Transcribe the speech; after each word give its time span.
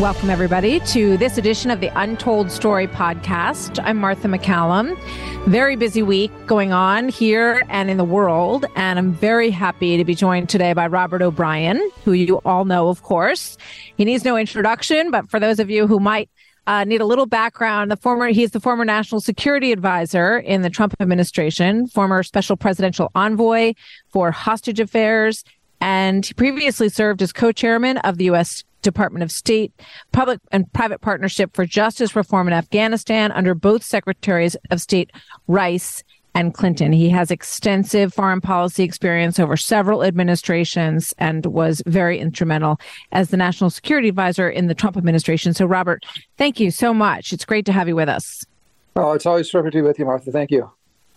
Welcome, 0.00 0.28
everybody, 0.28 0.80
to 0.80 1.16
this 1.16 1.38
edition 1.38 1.70
of 1.70 1.80
the 1.80 1.86
Untold 1.94 2.50
Story 2.50 2.88
podcast. 2.88 3.80
I'm 3.84 3.96
Martha 3.96 4.26
MacCallum. 4.26 4.98
Very 5.46 5.76
busy 5.76 6.02
week 6.02 6.32
going 6.46 6.72
on 6.72 7.08
here 7.08 7.62
and 7.68 7.88
in 7.88 7.96
the 7.96 8.04
world. 8.04 8.66
And 8.74 8.98
I'm 8.98 9.12
very 9.12 9.50
happy 9.50 9.96
to 9.96 10.04
be 10.04 10.16
joined 10.16 10.48
today 10.48 10.72
by 10.72 10.88
Robert 10.88 11.22
O'Brien, 11.22 11.80
who 12.04 12.12
you 12.12 12.38
all 12.44 12.64
know, 12.64 12.88
of 12.88 13.04
course. 13.04 13.56
He 13.96 14.04
needs 14.04 14.24
no 14.24 14.36
introduction, 14.36 15.12
but 15.12 15.30
for 15.30 15.38
those 15.38 15.60
of 15.60 15.70
you 15.70 15.86
who 15.86 16.00
might 16.00 16.28
uh, 16.66 16.82
need 16.82 17.00
a 17.00 17.06
little 17.06 17.26
background. 17.26 17.88
The 17.88 17.96
former, 17.96 18.26
he's 18.28 18.50
the 18.50 18.60
former 18.60 18.84
national 18.84 19.20
security 19.20 19.70
advisor 19.70 20.38
in 20.38 20.62
the 20.62 20.70
Trump 20.70 20.94
administration, 20.98 21.86
former 21.86 22.24
special 22.24 22.56
presidential 22.56 23.12
envoy 23.14 23.74
for 24.08 24.32
hostage 24.32 24.80
affairs, 24.80 25.44
and 25.80 26.26
he 26.26 26.34
previously 26.34 26.88
served 26.88 27.22
as 27.22 27.32
co-chairman 27.32 27.98
of 27.98 28.16
the 28.16 28.24
U.S. 28.24 28.64
Department 28.84 29.22
of 29.22 29.32
State 29.32 29.72
Public 30.12 30.40
and 30.52 30.72
Private 30.72 31.00
Partnership 31.00 31.54
for 31.54 31.66
Justice 31.66 32.14
Reform 32.14 32.46
in 32.46 32.54
Afghanistan 32.54 33.32
under 33.32 33.54
both 33.54 33.82
Secretaries 33.82 34.56
of 34.70 34.80
State 34.80 35.10
Rice 35.48 36.04
and 36.34 36.52
Clinton. 36.52 36.92
He 36.92 37.08
has 37.10 37.30
extensive 37.30 38.12
foreign 38.12 38.40
policy 38.40 38.82
experience 38.82 39.38
over 39.38 39.56
several 39.56 40.02
administrations 40.02 41.14
and 41.18 41.46
was 41.46 41.82
very 41.86 42.18
instrumental 42.18 42.78
as 43.12 43.30
the 43.30 43.36
national 43.36 43.70
security 43.70 44.08
advisor 44.08 44.48
in 44.48 44.66
the 44.66 44.74
Trump 44.74 44.96
administration. 44.96 45.54
So, 45.54 45.64
Robert, 45.66 46.04
thank 46.36 46.60
you 46.60 46.70
so 46.70 46.92
much. 46.92 47.32
It's 47.32 47.44
great 47.44 47.66
to 47.66 47.72
have 47.72 47.88
you 47.88 47.96
with 47.96 48.08
us. 48.08 48.44
Oh, 48.96 49.12
it's 49.12 49.26
always 49.26 49.48
terrific 49.48 49.72
to 49.72 49.78
be 49.78 49.82
with 49.82 49.98
you, 49.98 50.04
Martha. 50.04 50.30
Thank 50.30 50.50
you. 50.50 50.70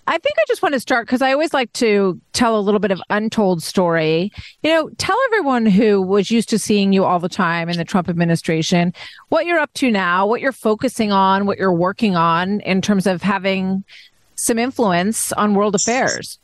I 0.09 0.17
think 0.17 0.35
I 0.39 0.43
just 0.47 0.61
want 0.61 0.71
to 0.73 0.79
start 0.79 1.05
because 1.05 1.21
I 1.21 1.33
always 1.33 1.53
like 1.53 1.71
to 1.73 2.19
tell 2.31 2.57
a 2.57 2.61
little 2.61 2.79
bit 2.79 2.91
of 2.91 3.01
untold 3.09 3.61
story. 3.61 4.31
You 4.63 4.69
know, 4.69 4.89
tell 4.97 5.17
everyone 5.25 5.65
who 5.65 6.01
was 6.01 6.31
used 6.31 6.47
to 6.49 6.59
seeing 6.59 6.93
you 6.93 7.03
all 7.03 7.19
the 7.19 7.27
time 7.27 7.67
in 7.67 7.77
the 7.77 7.83
Trump 7.83 8.07
administration 8.07 8.93
what 9.27 9.45
you're 9.45 9.59
up 9.59 9.73
to 9.75 9.91
now, 9.91 10.25
what 10.25 10.39
you're 10.39 10.53
focusing 10.53 11.11
on, 11.11 11.45
what 11.45 11.57
you're 11.57 11.73
working 11.73 12.15
on 12.15 12.61
in 12.61 12.81
terms 12.81 13.05
of 13.05 13.21
having 13.21 13.83
some 14.35 14.57
influence 14.57 15.33
on 15.33 15.55
world 15.55 15.75
affairs. 15.75 16.39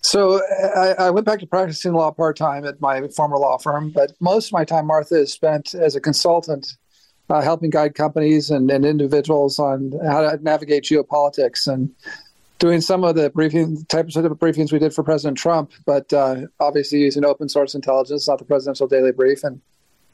So 0.00 0.40
I, 0.74 1.06
I 1.06 1.10
went 1.10 1.26
back 1.26 1.40
to 1.40 1.46
practicing 1.46 1.92
law 1.92 2.10
part 2.10 2.38
time 2.38 2.64
at 2.64 2.80
my 2.80 3.06
former 3.08 3.36
law 3.36 3.58
firm, 3.58 3.90
but 3.90 4.12
most 4.20 4.46
of 4.46 4.52
my 4.52 4.64
time, 4.64 4.86
Martha, 4.86 5.16
is 5.16 5.32
spent 5.32 5.74
as 5.74 5.94
a 5.94 6.00
consultant, 6.00 6.76
uh, 7.28 7.42
helping 7.42 7.68
guide 7.68 7.94
companies 7.94 8.50
and, 8.50 8.70
and 8.70 8.86
individuals 8.86 9.58
on 9.58 9.92
how 10.06 10.22
to 10.22 10.42
navigate 10.42 10.84
geopolitics 10.84 11.66
and 11.66 11.90
doing 12.58 12.80
some 12.80 13.04
of 13.04 13.14
the 13.14 13.30
briefing 13.30 13.84
types 13.86 14.16
of 14.16 14.24
briefings 14.24 14.72
we 14.72 14.78
did 14.78 14.94
for 14.94 15.02
President 15.02 15.36
Trump, 15.36 15.72
but 15.84 16.12
uh, 16.12 16.42
obviously 16.60 17.00
using 17.00 17.24
open 17.24 17.48
source 17.48 17.74
intelligence, 17.74 18.28
not 18.28 18.38
the 18.38 18.44
presidential 18.44 18.86
daily 18.86 19.12
brief, 19.12 19.44
and 19.44 19.60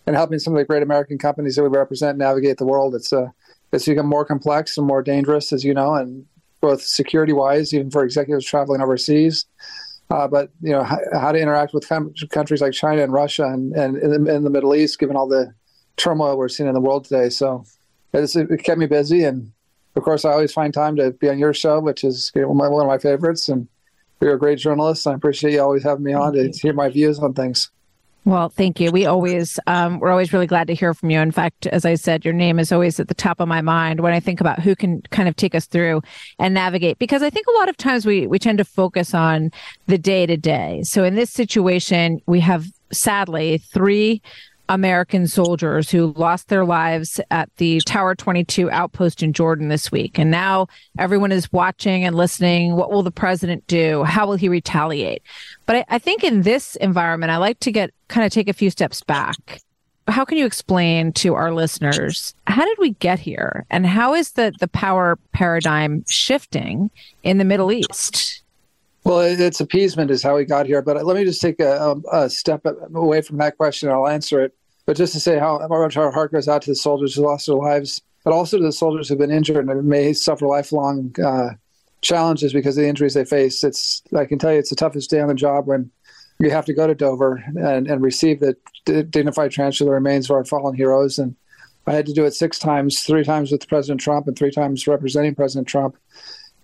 and 0.07 0.17
helping 0.17 0.39
some 0.39 0.55
of 0.55 0.59
the 0.59 0.65
great 0.65 0.83
American 0.83 1.19
companies 1.19 1.57
that 1.57 1.63
we 1.63 1.69
represent 1.69 2.19
navigate 2.19 2.57
the 2.57 2.65
world. 2.65 2.95
It's 2.95 3.13
uh, 3.13 3.29
it's 3.73 3.87
become 3.87 4.07
more 4.07 4.25
complex 4.25 4.77
and 4.77 4.87
more 4.87 5.03
dangerous, 5.03 5.53
as 5.53 5.65
you 5.65 5.75
know, 5.75 5.95
and 5.95 6.27
both 6.61 6.83
security 6.83 7.33
wise, 7.33 7.73
even 7.73 7.91
for 7.91 8.05
executives 8.05 8.45
traveling 8.45 8.81
overseas. 8.81 9.47
Uh, 10.11 10.27
but 10.27 10.51
you 10.61 10.71
know 10.71 10.83
how, 10.83 10.99
how, 11.13 11.31
to 11.31 11.39
interact 11.39 11.73
with 11.73 11.89
com- 11.89 12.13
countries 12.31 12.61
like 12.61 12.73
China 12.73 13.03
and 13.03 13.13
Russia 13.13 13.45
and, 13.45 13.73
and 13.75 13.97
in, 13.97 14.25
the, 14.25 14.35
in 14.35 14.43
the 14.43 14.51
Middle 14.51 14.75
East, 14.75 14.99
given 14.99 15.17
all 15.17 15.29
the 15.29 15.55
turmoil 15.97 16.37
we're 16.37 16.49
seeing 16.49 16.69
in 16.69 16.75
the 16.75 16.81
world 16.81 17.05
today. 17.05 17.29
So 17.29 17.65
it's, 18.13 18.35
it 18.35 18.65
kept 18.65 18.79
me 18.79 18.87
busy, 18.87 19.23
and 19.23 19.53
of 19.97 20.03
course, 20.03 20.25
I 20.25 20.31
always 20.31 20.53
find 20.53 20.73
time 20.73 20.97
to 20.97 21.11
be 21.13 21.29
on 21.29 21.39
your 21.39 21.53
show, 21.53 21.81
which 21.81 22.05
is 22.05 22.31
one 22.35 22.73
of 22.73 22.87
my 22.87 22.99
favorites. 22.99 23.49
And 23.49 23.69
you're 24.21 24.35
a 24.35 24.39
great 24.39 24.59
journalist. 24.59 25.07
I 25.07 25.15
appreciate 25.15 25.55
you 25.55 25.61
always 25.61 25.83
having 25.83 26.05
me 26.05 26.13
on 26.13 26.35
to 26.35 26.51
hear 26.51 26.73
my 26.73 26.89
views 26.89 27.19
on 27.19 27.35
things. 27.35 27.71
Well, 28.27 28.51
thank 28.51 28.79
you. 28.79 28.93
We 28.93 29.07
always, 29.07 29.59
um, 29.67 29.99
we're 29.99 30.11
always 30.11 30.33
really 30.33 30.47
glad 30.47 30.67
to 30.67 30.75
hear 30.75 30.93
from 30.93 31.09
you. 31.09 31.21
In 31.21 31.31
fact, 31.31 31.67
as 31.69 31.87
I 31.87 31.95
said, 31.95 32.23
your 32.23 32.35
name 32.35 32.59
is 32.59 32.71
always 32.71 33.01
at 33.01 33.09
the 33.09 33.15
top 33.15 33.41
of 33.41 33.49
my 33.49 33.63
mind 33.63 34.01
when 34.01 34.13
I 34.13 34.21
think 34.21 34.43
about 34.43 34.61
who 34.61 34.77
can 34.77 35.01
kind 35.11 35.27
of 35.27 35.37
take 35.37 35.55
us 35.55 35.65
through 35.65 36.03
and 36.39 36.53
navigate. 36.53 36.99
Because 36.99 37.23
I 37.23 37.31
think 37.31 37.47
a 37.47 37.59
lot 37.59 37.71
of 37.71 37.79
times 37.79 38.05
we 38.05 38.27
we 38.27 38.39
tend 38.39 38.59
to 38.59 38.65
focus 38.65 39.15
on 39.15 39.51
the 39.87 39.97
day 39.97 40.27
to 40.27 40.37
day. 40.37 40.83
So 40.85 41.03
in 41.03 41.15
this 41.15 41.31
situation, 41.31 42.21
we 42.27 42.41
have 42.41 42.67
sadly 42.93 43.57
three 43.57 44.21
American 44.71 45.27
soldiers 45.27 45.91
who 45.91 46.15
lost 46.17 46.49
their 46.49 46.65
lives 46.65 47.21
at 47.33 47.51
the 47.57 47.81
Tower 47.81 48.15
22 48.15 48.71
outpost 48.71 49.21
in 49.21 49.33
Jordan 49.33 49.69
this 49.69 49.91
week. 49.91 50.17
And 50.17 50.31
now 50.31 50.69
everyone 50.97 51.33
is 51.33 51.53
watching 51.53 52.05
and 52.05 52.15
listening. 52.15 52.77
What 52.77 52.93
will 52.93 53.03
the 53.03 53.11
president 53.11 53.67
do? 53.67 54.05
How 54.05 54.29
will 54.29 54.37
he 54.37 54.49
retaliate? 54.49 55.23
But 55.67 55.77
I, 55.77 55.85
I 55.89 55.99
think 55.99 56.23
in 56.23 56.43
this 56.43 56.77
environment, 56.77 57.33
I 57.33 57.39
like 57.39 57.59
to 57.61 57.73
get 57.73 57.91
kind 58.07 58.25
of 58.25 58.33
take 58.33 58.49
a 58.49 58.53
few 58.53 58.71
steps 58.71 59.03
back. 59.03 59.61
How 60.07 60.25
can 60.25 60.39
you 60.39 60.47
explain 60.47 61.13
to 61.15 61.35
our 61.35 61.53
listeners 61.53 62.33
how 62.47 62.65
did 62.65 62.79
we 62.79 62.91
get 62.95 63.19
here 63.19 63.67
and 63.71 63.85
how 63.87 64.15
is 64.15 64.33
the, 64.33 64.53
the 64.61 64.69
power 64.69 65.19
paradigm 65.33 66.05
shifting 66.09 66.91
in 67.25 67.39
the 67.39 67.45
Middle 67.45 67.73
East? 67.73 68.43
Well, 69.03 69.21
it's 69.21 69.61
appeasement 69.61 70.11
is 70.11 70.23
how 70.23 70.37
we 70.37 70.45
got 70.45 70.67
here. 70.67 70.83
But 70.83 71.05
let 71.05 71.17
me 71.17 71.25
just 71.25 71.41
take 71.41 71.59
a, 71.59 71.97
a, 72.13 72.29
step 72.31 72.65
away 72.95 73.23
from 73.23 73.39
that 73.39 73.57
question. 73.57 73.89
I'll 73.89 74.07
answer 74.07 74.43
it. 74.43 74.55
But 74.87 74.97
just 74.97 75.13
to 75.13 75.21
say 75.21 75.39
how 75.39 75.59
our 75.59 76.11
heart 76.11 76.33
goes 76.33 76.49
out 76.49 76.63
to 76.63 76.71
the 76.71 76.75
soldiers 76.75 77.15
who 77.15 77.23
lost 77.23 77.47
their 77.47 77.57
lives, 77.57 78.03
but 78.25 78.33
also 78.33 78.59
to 78.59 78.63
the 78.63 78.73
soldiers 78.73 79.09
who've 79.09 79.19
been 79.19 79.31
injured 79.31 79.69
and 79.69 79.85
may 79.85 80.13
suffer 80.13 80.47
lifelong 80.47 81.15
uh, 81.25 81.51
challenges 82.03 82.53
because 82.53 82.77
of 82.77 82.83
the 82.83 82.89
injuries 82.89 83.15
they 83.15 83.25
face. 83.25 83.63
It's 83.63 84.03
I 84.17 84.25
can 84.25 84.39
tell 84.39 84.53
you, 84.53 84.59
it's 84.59 84.71
the 84.71 84.77
toughest 84.77 85.11
day 85.11 85.21
on 85.21 85.29
the 85.29 85.35
job 85.35 85.67
when 85.67 85.91
you 86.39 86.51
have 86.51 86.65
to 86.65 86.75
go 86.75 86.87
to 86.87 86.95
Dover 86.95 87.43
and, 87.57 87.87
and 87.87 88.03
receive 88.03 88.41
the 88.41 88.57
dignified 88.85 89.51
transfer 89.51 89.85
of 89.85 89.89
the 89.89 89.93
remains 89.93 90.29
of 90.29 90.37
our 90.37 90.45
fallen 90.45 90.75
heroes. 90.75 91.19
And 91.19 91.37
I 91.87 91.93
had 91.93 92.07
to 92.07 92.13
do 92.13 92.25
it 92.25 92.33
six 92.33 92.59
times, 92.59 93.01
three 93.03 93.25
times 93.25 93.53
with 93.53 93.69
President 93.69 94.01
Trump 94.01 94.27
and 94.27 94.37
three 94.37 94.51
times 94.51 94.87
representing 94.87 95.35
President 95.35 95.69
Trump. 95.69 95.97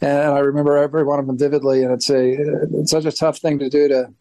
And 0.01 0.19
I 0.19 0.39
remember 0.39 0.77
every 0.77 1.05
one 1.05 1.19
of 1.19 1.27
them 1.27 1.39
vividly. 1.39 1.83
And 1.83 1.93
it's 1.93 2.11
a 2.11 2.37
it's 2.79 2.91
such 2.91 3.05
a 3.05 3.13
tough 3.13 3.39
thing 3.39 3.59
to 3.59 3.69
do 3.69 3.89
to 3.89 4.13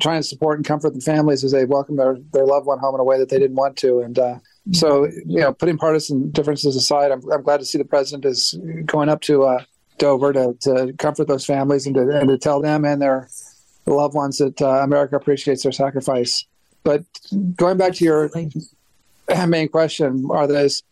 trying 0.00 0.20
to 0.20 0.22
support 0.22 0.58
and 0.58 0.66
comfort 0.66 0.94
the 0.94 1.00
families 1.00 1.44
as 1.44 1.52
they 1.52 1.64
welcome 1.64 1.96
their, 1.96 2.16
their 2.32 2.44
loved 2.44 2.66
one 2.66 2.78
home 2.78 2.94
in 2.94 3.00
a 3.00 3.04
way 3.04 3.18
that 3.18 3.28
they 3.28 3.38
didn't 3.38 3.56
want 3.56 3.76
to. 3.78 4.00
And 4.00 4.18
uh, 4.18 4.38
so, 4.72 5.04
you 5.26 5.40
know, 5.40 5.52
putting 5.52 5.78
partisan 5.78 6.30
differences 6.30 6.74
aside, 6.76 7.12
I'm, 7.12 7.20
I'm 7.30 7.42
glad 7.42 7.58
to 7.58 7.64
see 7.64 7.78
the 7.78 7.84
president 7.84 8.24
is 8.24 8.58
going 8.84 9.08
up 9.08 9.20
to 9.22 9.44
uh, 9.44 9.64
Dover 9.98 10.32
to, 10.32 10.54
to 10.62 10.92
comfort 10.98 11.28
those 11.28 11.46
families 11.46 11.86
and 11.86 11.94
to, 11.94 12.10
and 12.10 12.28
to 12.28 12.38
tell 12.38 12.60
them 12.60 12.84
and 12.84 13.00
their 13.00 13.28
loved 13.86 14.14
ones 14.14 14.38
that 14.38 14.60
uh, 14.60 14.80
America 14.82 15.16
appreciates 15.16 15.62
their 15.62 15.72
sacrifice. 15.72 16.44
But 16.82 17.04
going 17.54 17.78
back 17.78 17.94
to 17.94 18.04
your 18.04 18.30
main 19.46 19.68
question, 19.68 20.26
are 20.30 20.46
those 20.46 20.82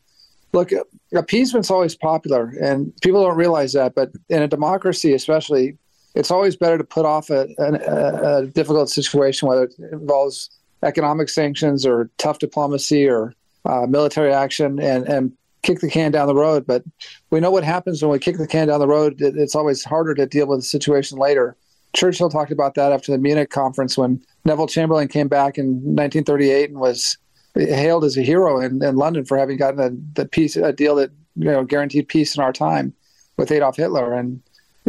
look 0.53 0.71
appeasement's 1.15 1.71
always 1.71 1.97
popular 1.97 2.55
and 2.61 2.95
people 3.01 3.23
don't 3.23 3.37
realize 3.37 3.73
that 3.73 3.95
but 3.95 4.11
in 4.29 4.43
a 4.43 4.49
democracy 4.49 5.15
especially 5.15 5.77
it's 6.15 6.31
always 6.31 6.57
better 6.57 6.79
to 6.79 6.85
put 6.85 7.07
off 7.07 7.31
a, 7.31 7.49
a, 7.59 8.39
a, 8.39 8.47
difficult 8.47 8.91
situation, 8.91 9.49
whether 9.49 9.65
it 9.65 9.75
involves 9.93 10.51
economic 10.83 11.29
sanctions 11.29 11.87
or 11.87 12.11
tough 12.19 12.39
diplomacy 12.39 13.09
or 13.09 13.35
uh, 13.65 13.87
military 13.87 14.33
action, 14.33 14.81
and, 14.81 15.07
and 15.07 15.33
kick 15.63 15.81
the 15.81 15.89
can 15.89 16.11
down 16.11 16.27
the 16.27 16.35
road. 16.35 16.67
But 16.67 16.85
we 17.31 17.41
know 17.41 17.51
what 17.51 17.65
happens 17.65 18.03
when 18.03 18.11
we 18.11 18.19
kick 18.19 18.37
the 18.37 18.47
can 18.47 18.69
down 18.69 18.81
the 18.81 18.89
road. 18.89 19.21
It, 19.21 19.37
it's 19.37 19.55
always 19.55 19.85
harder 19.85 20.15
to 20.15 20.27
deal 20.27 20.47
with 20.47 20.59
the 20.59 20.65
situation 20.65 21.19
later. 21.19 21.57
Churchill 21.95 22.31
talked 22.31 22.53
about 22.53 22.75
that 22.75 22.93
after 22.93 23.13
the 23.13 23.19
Munich 23.19 23.51
conference 23.51 23.97
when 23.97 24.23
Neville 24.45 24.67
Chamberlain 24.67 25.09
came 25.09 25.29
back 25.29 25.59
in 25.59 25.67
1938 25.67 26.71
and 26.71 26.81
was 26.81 27.17
hailed 27.55 28.05
as 28.05 28.17
a 28.17 28.23
hero 28.23 28.61
in, 28.61 28.83
in 28.83 28.97
London 28.97 29.25
for 29.25 29.37
having 29.37 29.59
gotten 29.59 29.81
a, 29.81 29.91
the 30.15 30.27
peace 30.27 30.57
a 30.57 30.73
deal 30.73 30.97
that 30.97 31.11
you 31.37 31.45
know 31.45 31.65
guaranteed 31.65 32.09
peace 32.09 32.37
in 32.37 32.43
our 32.43 32.53
time 32.53 32.95
with 33.37 33.51
Adolf 33.51 33.77
Hitler 33.77 34.15
and 34.15 34.43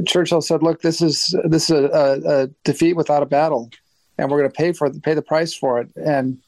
Churchill 0.05 0.41
said, 0.41 0.63
"Look, 0.63 0.81
this 0.81 1.01
is 1.01 1.35
this 1.45 1.69
is 1.69 1.71
a, 1.71 2.21
a, 2.25 2.47
defeat 2.63 2.93
without 2.93 3.23
a 3.23 3.27
battle, 3.27 3.69
and 4.17 4.29
we're 4.29 4.39
going 4.39 4.51
to 4.51 4.55
pay 4.55 4.73
for 4.73 4.87
it, 4.87 5.03
pay 5.03 5.13
the 5.13 5.21
price 5.21 5.53
for 5.53 5.79
it." 5.79 5.89
And 5.95 6.39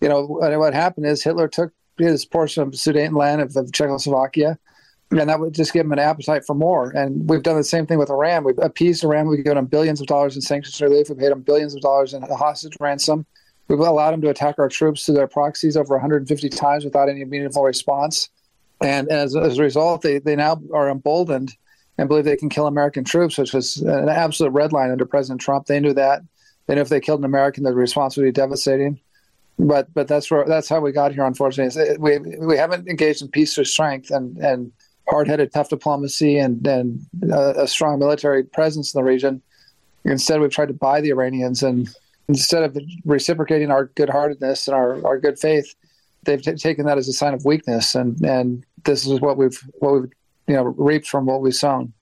you 0.00 0.08
know 0.08 0.24
what 0.24 0.74
happened 0.74 1.06
is 1.06 1.22
Hitler 1.22 1.48
took 1.48 1.72
his 1.98 2.24
portion 2.24 2.62
of 2.62 2.70
Sudetenland 2.70 3.42
of, 3.42 3.56
of 3.56 3.72
Czechoslovakia, 3.72 4.58
and 5.10 5.28
that 5.28 5.38
would 5.38 5.54
just 5.54 5.72
give 5.72 5.84
him 5.84 5.92
an 5.92 5.98
appetite 5.98 6.44
for 6.44 6.54
more. 6.54 6.90
And 6.90 7.28
we've 7.28 7.42
done 7.42 7.56
the 7.56 7.64
same 7.64 7.86
thing 7.86 7.98
with 7.98 8.10
Iran. 8.10 8.44
We've 8.44 8.58
appeased 8.58 9.04
Iran. 9.04 9.28
We've 9.28 9.44
given 9.44 9.56
them 9.56 9.66
billions 9.66 10.00
of 10.00 10.06
dollars 10.06 10.34
in 10.34 10.42
sanctions 10.42 10.80
relief. 10.80 11.08
We've 11.08 11.18
paid 11.18 11.30
them 11.30 11.42
billions 11.42 11.74
of 11.74 11.82
dollars 11.82 12.14
in 12.14 12.22
hostage 12.22 12.76
ransom. 12.80 13.26
We've 13.68 13.78
allowed 13.78 14.12
them 14.12 14.20
to 14.22 14.30
attack 14.30 14.58
our 14.58 14.68
troops 14.68 15.04
through 15.04 15.14
their 15.14 15.26
proxies 15.26 15.76
over 15.76 15.94
150 15.94 16.48
times 16.50 16.84
without 16.84 17.08
any 17.08 17.24
meaningful 17.24 17.62
response. 17.62 18.28
And 18.82 19.08
as, 19.08 19.34
as 19.36 19.58
a 19.58 19.62
result, 19.62 20.02
they, 20.02 20.18
they 20.18 20.36
now 20.36 20.60
are 20.72 20.90
emboldened 20.90 21.54
and 21.96 22.08
believe 22.08 22.24
they 22.24 22.36
can 22.36 22.48
kill 22.48 22.66
American 22.66 23.04
troops, 23.04 23.38
which 23.38 23.54
was 23.54 23.76
an 23.78 24.08
absolute 24.08 24.50
red 24.50 24.72
line 24.72 24.90
under 24.90 25.06
President 25.06 25.40
Trump. 25.40 25.66
They 25.66 25.80
knew 25.80 25.94
that. 25.94 26.22
They 26.66 26.74
knew 26.74 26.80
if 26.80 26.88
they 26.88 27.00
killed 27.00 27.20
an 27.20 27.24
American, 27.24 27.62
the 27.62 27.74
response 27.74 28.16
would 28.16 28.24
be 28.24 28.32
devastating. 28.32 28.98
But 29.58 29.92
but 29.94 30.08
that's 30.08 30.30
where 30.30 30.44
that's 30.44 30.68
how 30.68 30.80
we 30.80 30.90
got 30.90 31.12
here. 31.12 31.24
Unfortunately, 31.24 31.96
we 31.98 32.18
we 32.18 32.56
haven't 32.56 32.88
engaged 32.88 33.22
in 33.22 33.28
peace 33.28 33.56
or 33.56 33.64
strength 33.64 34.10
and 34.10 34.36
and 34.38 34.72
hard-headed, 35.08 35.52
tough 35.52 35.68
diplomacy 35.68 36.38
and 36.38 36.66
and 36.66 37.06
a, 37.30 37.62
a 37.62 37.68
strong 37.68 38.00
military 38.00 38.42
presence 38.42 38.92
in 38.92 38.98
the 38.98 39.04
region. 39.04 39.40
Instead, 40.04 40.40
we've 40.40 40.50
tried 40.50 40.68
to 40.68 40.74
buy 40.74 41.00
the 41.00 41.10
Iranians, 41.10 41.62
and 41.62 41.88
instead 42.26 42.64
of 42.64 42.76
reciprocating 43.04 43.70
our 43.70 43.84
good-heartedness 43.94 44.66
and 44.66 44.74
our, 44.74 45.06
our 45.06 45.18
good 45.20 45.38
faith, 45.38 45.74
they've 46.24 46.42
t- 46.42 46.54
taken 46.54 46.86
that 46.86 46.98
as 46.98 47.06
a 47.06 47.12
sign 47.12 47.34
of 47.34 47.44
weakness. 47.44 47.94
And 47.94 48.20
and 48.24 48.64
this 48.84 49.06
is 49.06 49.20
what 49.20 49.36
we've 49.36 49.60
what 49.74 49.92
we've 49.94 50.10
you 50.46 50.54
know 50.54 50.62
reaped 50.62 51.06
from 51.06 51.26
what 51.26 51.40
we've 51.40 51.54
sown. 51.54 51.92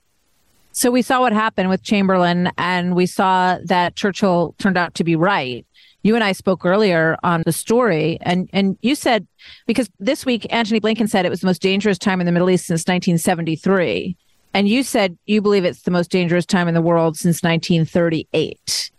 So 0.73 0.91
we 0.91 1.03
saw 1.03 1.21
what 1.21 1.33
happened 1.33 1.69
with 1.69 1.83
Chamberlain, 1.83 2.51
and 2.57 2.97
we 2.97 3.07
saw 3.07 3.59
that 3.65 3.95
Churchill 3.95 4.55
turned 4.59 4.79
out 4.79 4.95
to 4.95 5.05
be 5.05 5.17
right. 5.17 5.67
You 6.03 6.15
and 6.15 6.25
I 6.25 6.33
spoke 6.33 6.65
earlier 6.65 7.17
on 7.23 7.43
the 7.45 7.53
story, 7.53 8.19
and 8.23 8.49
and 8.53 8.77
you 8.83 8.95
said 8.95 9.27
because 9.67 9.89
this 10.01 10.27
week 10.27 10.47
Antony 10.51 10.81
Blinken 10.81 11.09
said 11.09 11.27
it 11.27 11.31
was 11.31 11.41
the 11.41 11.47
most 11.47 11.63
dangerous 11.63 11.99
time 11.99 12.21
in 12.21 12.27
the 12.27 12.33
Middle 12.33 12.51
East 12.51 12.67
since 12.67 12.83
1973, 12.83 14.17
and 14.55 14.69
you 14.69 14.83
said 14.83 15.17
you 15.27 15.41
believe 15.41 15.65
it's 15.65 15.83
the 15.83 15.91
most 15.91 16.11
dangerous 16.11 16.47
time 16.47 16.69
in 16.69 16.75
the 16.75 16.83
world 16.83 17.17
since 17.17 17.43
1938. 17.43 18.91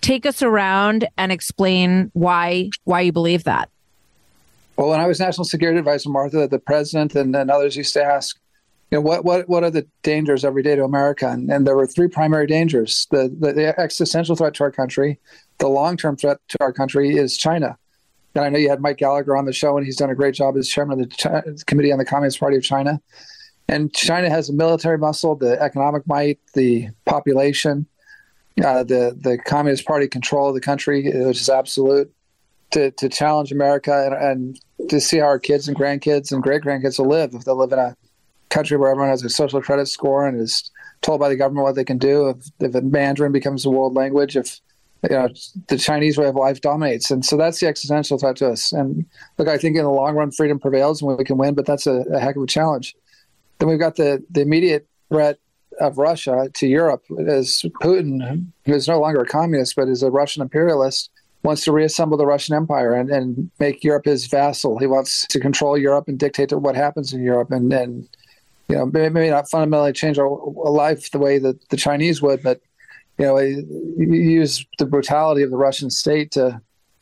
Take 0.00 0.24
us 0.24 0.42
around 0.42 1.06
and 1.18 1.32
explain 1.32 2.10
why 2.14 2.70
why 2.84 3.02
you 3.02 3.12
believe 3.12 3.44
that. 3.44 3.68
Well, 4.78 4.90
when 4.90 5.00
I 5.00 5.08
was 5.08 5.18
National 5.18 5.44
Security 5.44 5.80
Advisor, 5.80 6.08
Martha, 6.08 6.46
the 6.46 6.60
president 6.60 7.16
and, 7.16 7.34
and 7.34 7.50
others 7.50 7.76
used 7.76 7.94
to 7.94 8.04
ask, 8.04 8.38
you 8.90 8.96
know, 8.96 9.02
what, 9.02 9.24
what, 9.24 9.48
what 9.48 9.64
are 9.64 9.70
the 9.70 9.86
dangers 10.02 10.44
every 10.44 10.62
day 10.62 10.74
to 10.74 10.84
America? 10.84 11.28
And, 11.28 11.50
and 11.50 11.66
there 11.66 11.76
were 11.76 11.86
three 11.86 12.08
primary 12.08 12.46
dangers. 12.46 13.06
The, 13.10 13.28
the, 13.38 13.52
the 13.52 13.80
existential 13.80 14.34
threat 14.34 14.54
to 14.54 14.64
our 14.64 14.70
country, 14.70 15.18
the 15.58 15.68
long-term 15.68 16.16
threat 16.16 16.38
to 16.48 16.58
our 16.60 16.72
country 16.72 17.16
is 17.16 17.36
China. 17.36 17.76
And 18.34 18.44
I 18.44 18.48
know 18.48 18.58
you 18.58 18.70
had 18.70 18.80
Mike 18.80 18.98
Gallagher 18.98 19.36
on 19.36 19.44
the 19.44 19.52
show, 19.52 19.76
and 19.76 19.84
he's 19.84 19.96
done 19.96 20.10
a 20.10 20.14
great 20.14 20.34
job 20.34 20.56
as 20.56 20.68
chairman 20.68 21.00
of 21.00 21.10
the 21.10 21.64
Committee 21.66 21.92
on 21.92 21.98
the 21.98 22.04
Communist 22.04 22.40
Party 22.40 22.56
of 22.56 22.62
China. 22.62 23.00
And 23.68 23.92
China 23.92 24.30
has 24.30 24.46
the 24.46 24.54
military 24.54 24.96
muscle, 24.96 25.34
the 25.34 25.60
economic 25.60 26.06
might, 26.06 26.38
the 26.54 26.88
population, 27.04 27.86
uh, 28.64 28.84
the 28.84 29.16
the 29.20 29.38
Communist 29.38 29.84
Party 29.84 30.08
control 30.08 30.48
of 30.48 30.54
the 30.54 30.60
country, 30.60 31.10
which 31.26 31.40
is 31.40 31.50
absolute, 31.50 32.10
to, 32.70 32.90
to 32.92 33.08
challenge 33.08 33.52
America 33.52 34.06
and, 34.06 34.14
and 34.14 34.88
to 34.90 35.00
see 35.00 35.18
how 35.18 35.24
our 35.24 35.38
kids 35.38 35.68
and 35.68 35.76
grandkids 35.76 36.32
and 36.32 36.42
great 36.42 36.62
grandkids 36.62 36.98
will 36.98 37.08
live 37.08 37.34
if 37.34 37.44
they 37.44 37.52
live 37.52 37.72
in 37.72 37.78
a 37.78 37.96
country 38.50 38.76
where 38.76 38.90
everyone 38.90 39.10
has 39.10 39.22
a 39.24 39.28
social 39.28 39.60
credit 39.60 39.86
score 39.86 40.26
and 40.26 40.40
is 40.40 40.70
told 41.02 41.20
by 41.20 41.28
the 41.28 41.36
government 41.36 41.64
what 41.64 41.74
they 41.74 41.84
can 41.84 41.98
do. 41.98 42.28
If, 42.28 42.36
if 42.60 42.82
Mandarin 42.82 43.32
becomes 43.32 43.62
the 43.62 43.70
world 43.70 43.94
language, 43.94 44.36
if 44.36 44.60
you 45.08 45.10
know 45.10 45.28
the 45.68 45.78
Chinese 45.78 46.18
way 46.18 46.26
of 46.26 46.34
life 46.34 46.60
dominates, 46.60 47.10
and 47.10 47.24
so 47.24 47.36
that's 47.36 47.60
the 47.60 47.68
existential 47.68 48.18
threat 48.18 48.36
to 48.36 48.50
us. 48.50 48.72
And 48.72 49.06
look, 49.38 49.48
I 49.48 49.56
think 49.56 49.76
in 49.76 49.84
the 49.84 49.90
long 49.90 50.16
run, 50.16 50.32
freedom 50.32 50.58
prevails 50.58 51.00
and 51.00 51.16
we 51.16 51.24
can 51.24 51.38
win, 51.38 51.54
but 51.54 51.66
that's 51.66 51.86
a, 51.86 52.04
a 52.12 52.18
heck 52.18 52.36
of 52.36 52.42
a 52.42 52.46
challenge. 52.46 52.96
Then 53.58 53.68
we've 53.68 53.78
got 53.78 53.96
the 53.96 54.24
the 54.30 54.40
immediate 54.40 54.88
threat 55.08 55.38
of 55.80 55.98
Russia 55.98 56.48
to 56.54 56.66
Europe 56.66 57.04
as 57.26 57.62
Putin, 57.80 58.46
who 58.64 58.74
is 58.74 58.88
no 58.88 58.98
longer 58.98 59.20
a 59.20 59.26
communist 59.26 59.76
but 59.76 59.88
is 59.88 60.02
a 60.02 60.10
Russian 60.10 60.42
imperialist, 60.42 61.10
wants 61.44 61.62
to 61.64 61.72
reassemble 61.72 62.18
the 62.18 62.26
Russian 62.26 62.56
Empire 62.56 62.94
and, 62.94 63.10
and 63.10 63.50
make 63.60 63.84
Europe 63.84 64.06
his 64.06 64.26
vassal. 64.26 64.78
He 64.78 64.86
wants 64.86 65.26
to 65.28 65.38
control 65.38 65.78
Europe 65.78 66.08
and 66.08 66.18
dictate 66.18 66.52
what 66.52 66.74
happens 66.74 67.12
in 67.12 67.22
Europe 67.22 67.52
and, 67.52 67.72
and 67.72 68.08
you 68.68 68.76
know, 68.76 68.86
maybe 68.86 69.30
not 69.30 69.48
fundamentally 69.48 69.92
change 69.92 70.18
our 70.18 70.28
life 70.70 71.10
the 71.10 71.18
way 71.18 71.38
that 71.38 71.68
the 71.70 71.76
Chinese 71.76 72.20
would, 72.20 72.42
but 72.42 72.60
you 73.18 73.26
know, 73.26 73.38
use 73.38 74.64
the 74.78 74.86
brutality 74.86 75.42
of 75.42 75.50
the 75.50 75.56
Russian 75.56 75.90
state 75.90 76.30
to 76.32 76.60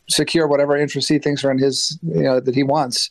secure 0.09 0.47
whatever 0.47 0.77
interests 0.77 1.09
he 1.09 1.19
thinks 1.19 1.45
are 1.45 1.51
in 1.51 1.59
his, 1.59 1.99
you 2.03 2.23
know, 2.23 2.41
that 2.41 2.55
he 2.55 2.63
wants. 2.63 3.11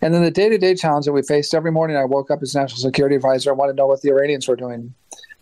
And 0.00 0.12
then 0.12 0.24
the 0.24 0.30
day-to-day 0.30 0.74
challenge 0.74 1.06
that 1.06 1.12
we 1.12 1.22
faced 1.22 1.54
every 1.54 1.70
morning, 1.70 1.96
I 1.96 2.04
woke 2.04 2.30
up 2.30 2.42
as 2.42 2.54
national 2.54 2.80
security 2.80 3.14
advisor. 3.14 3.50
I 3.50 3.54
wanted 3.54 3.74
to 3.74 3.76
know 3.76 3.86
what 3.86 4.00
the 4.00 4.10
Iranians 4.10 4.48
were 4.48 4.56
doing 4.56 4.92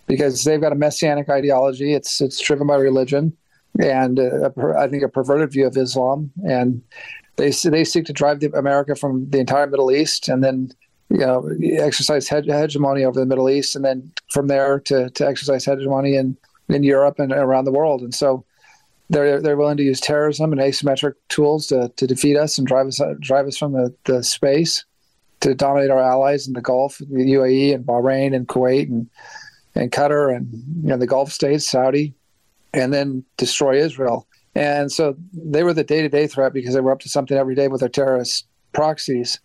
because 0.07 0.45
they've 0.45 0.61
got 0.61 0.73
a 0.73 0.75
messianic 0.75 1.31
ideology. 1.31 1.95
It's 1.95 2.21
it's 2.21 2.39
driven 2.39 2.67
by 2.67 2.77
religion 2.77 3.35
and 3.79 4.21
I 4.77 4.89
think 4.89 5.03
a 5.03 5.09
perverted 5.09 5.53
view 5.53 5.67
of 5.67 5.77
Islam, 5.77 6.31
and 6.49 6.83
they 7.37 7.51
they 7.51 7.85
seek 7.85 8.05
to 8.07 8.13
drive 8.13 8.41
the, 8.41 8.51
America 8.57 8.95
from 8.95 9.29
the 9.31 9.39
entire 9.39 9.67
Middle 9.67 9.91
East, 9.91 10.29
and 10.29 10.43
then 10.43 10.71
you 11.11 11.19
know 11.19 11.51
exercise 11.79 12.29
hegemony 12.29 13.05
over 13.05 13.19
the 13.19 13.27
Middle 13.27 13.51
East, 13.51 13.77
and 13.77 13.85
then 13.85 14.11
from 14.33 14.47
there 14.47 14.81
to, 14.81 15.11
to 15.11 15.27
exercise 15.27 15.65
hegemony 15.65 16.17
in 16.17 16.37
in 16.69 16.83
Europe 16.83 17.19
and 17.19 17.33
around 17.33 17.65
the 17.65 17.73
world. 17.73 18.01
And 18.01 18.15
so 18.15 18.45
they're 19.11 19.41
they're 19.41 19.57
willing 19.57 19.77
to 19.77 19.83
use 19.83 20.01
terrorism 20.01 20.53
and 20.53 20.61
asymmetric 20.61 21.15
tools 21.29 21.67
to, 21.67 21.93
to 21.97 22.07
defeat 22.07 22.37
us 22.37 22.59
and 22.59 22.67
drive 22.67 22.87
us 22.87 23.01
drive 23.21 23.47
us 23.47 23.59
from 23.59 23.73
the, 23.73 23.95
the 24.05 24.23
space 24.23 24.85
to 25.41 25.55
dominate 25.55 25.91
our 25.91 26.01
allies 26.01 26.47
in 26.47 26.53
the 26.53 26.61
Gulf, 26.61 26.99
the 26.99 27.33
UAE 27.33 27.75
and 27.75 27.85
Bahrain 27.85 28.35
and 28.35 28.47
Kuwait 28.47 28.89
and 28.89 29.09
and 29.75 29.91
Qatar 29.91 30.35
and 30.35 30.49
you 30.53 30.89
know 30.89 30.97
the 30.97 31.07
Gulf 31.07 31.33
states, 31.33 31.67
Saudi, 31.67 32.15
and 32.73 32.93
then 32.93 33.25
destroy 33.37 33.77
Israel. 33.77 34.27
And 34.55 34.91
so 34.91 35.17
they 35.33 35.63
were 35.63 35.75
the 35.75 35.85
day 35.85 36.03
to 36.03 36.09
day 36.09 36.27
threat 36.27 36.53
because 36.53 36.75
they 36.75 36.81
were 36.81 36.93
up 36.93 37.01
to 37.01 37.09
something 37.09 37.37
every 37.37 37.55
day 37.55 37.69
with 37.69 37.81
their 37.81 37.89
terrorist 37.89 38.47
proxies. 38.73 39.41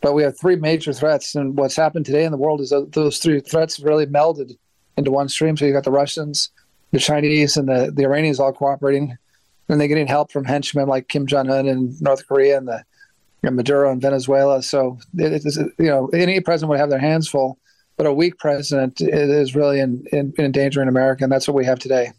But 0.00 0.14
we 0.14 0.22
have 0.22 0.38
three 0.38 0.56
major 0.56 0.92
threats, 0.92 1.34
and 1.34 1.56
what's 1.56 1.76
happened 1.76 2.06
today 2.06 2.24
in 2.24 2.30
the 2.30 2.38
world 2.38 2.60
is 2.60 2.70
that 2.70 2.92
those 2.92 3.18
three 3.18 3.40
threats 3.40 3.80
really 3.80 4.06
melded 4.06 4.56
into 4.96 5.10
one 5.10 5.28
stream. 5.28 5.56
So 5.56 5.64
you 5.64 5.72
got 5.72 5.84
the 5.84 5.90
Russians, 5.90 6.50
the 6.92 6.98
Chinese, 6.98 7.56
and 7.56 7.68
the, 7.68 7.92
the 7.92 8.04
Iranians 8.04 8.38
all 8.38 8.52
cooperating, 8.52 9.16
and 9.68 9.80
they're 9.80 9.88
getting 9.88 10.06
help 10.06 10.30
from 10.30 10.44
henchmen 10.44 10.88
like 10.88 11.08
Kim 11.08 11.26
Jong 11.26 11.50
Un 11.50 11.66
in 11.66 11.96
North 12.00 12.26
Korea 12.28 12.58
and 12.58 12.68
the 12.68 12.84
know, 13.42 13.50
Maduro 13.50 13.90
in 13.92 14.00
Venezuela. 14.00 14.62
So 14.62 14.98
you 15.14 15.68
know 15.78 16.08
any 16.08 16.40
president 16.40 16.70
would 16.70 16.80
have 16.80 16.90
their 16.90 16.98
hands 16.98 17.28
full, 17.28 17.58
but 17.96 18.06
a 18.06 18.12
weak 18.12 18.38
president 18.38 19.00
is 19.00 19.54
really 19.54 19.80
in, 19.80 20.04
in, 20.12 20.32
in 20.38 20.52
danger 20.52 20.82
in 20.82 20.88
America, 20.88 21.24
and 21.24 21.32
that's 21.32 21.48
what 21.48 21.54
we 21.54 21.64
have 21.64 21.78
today. 21.78 22.12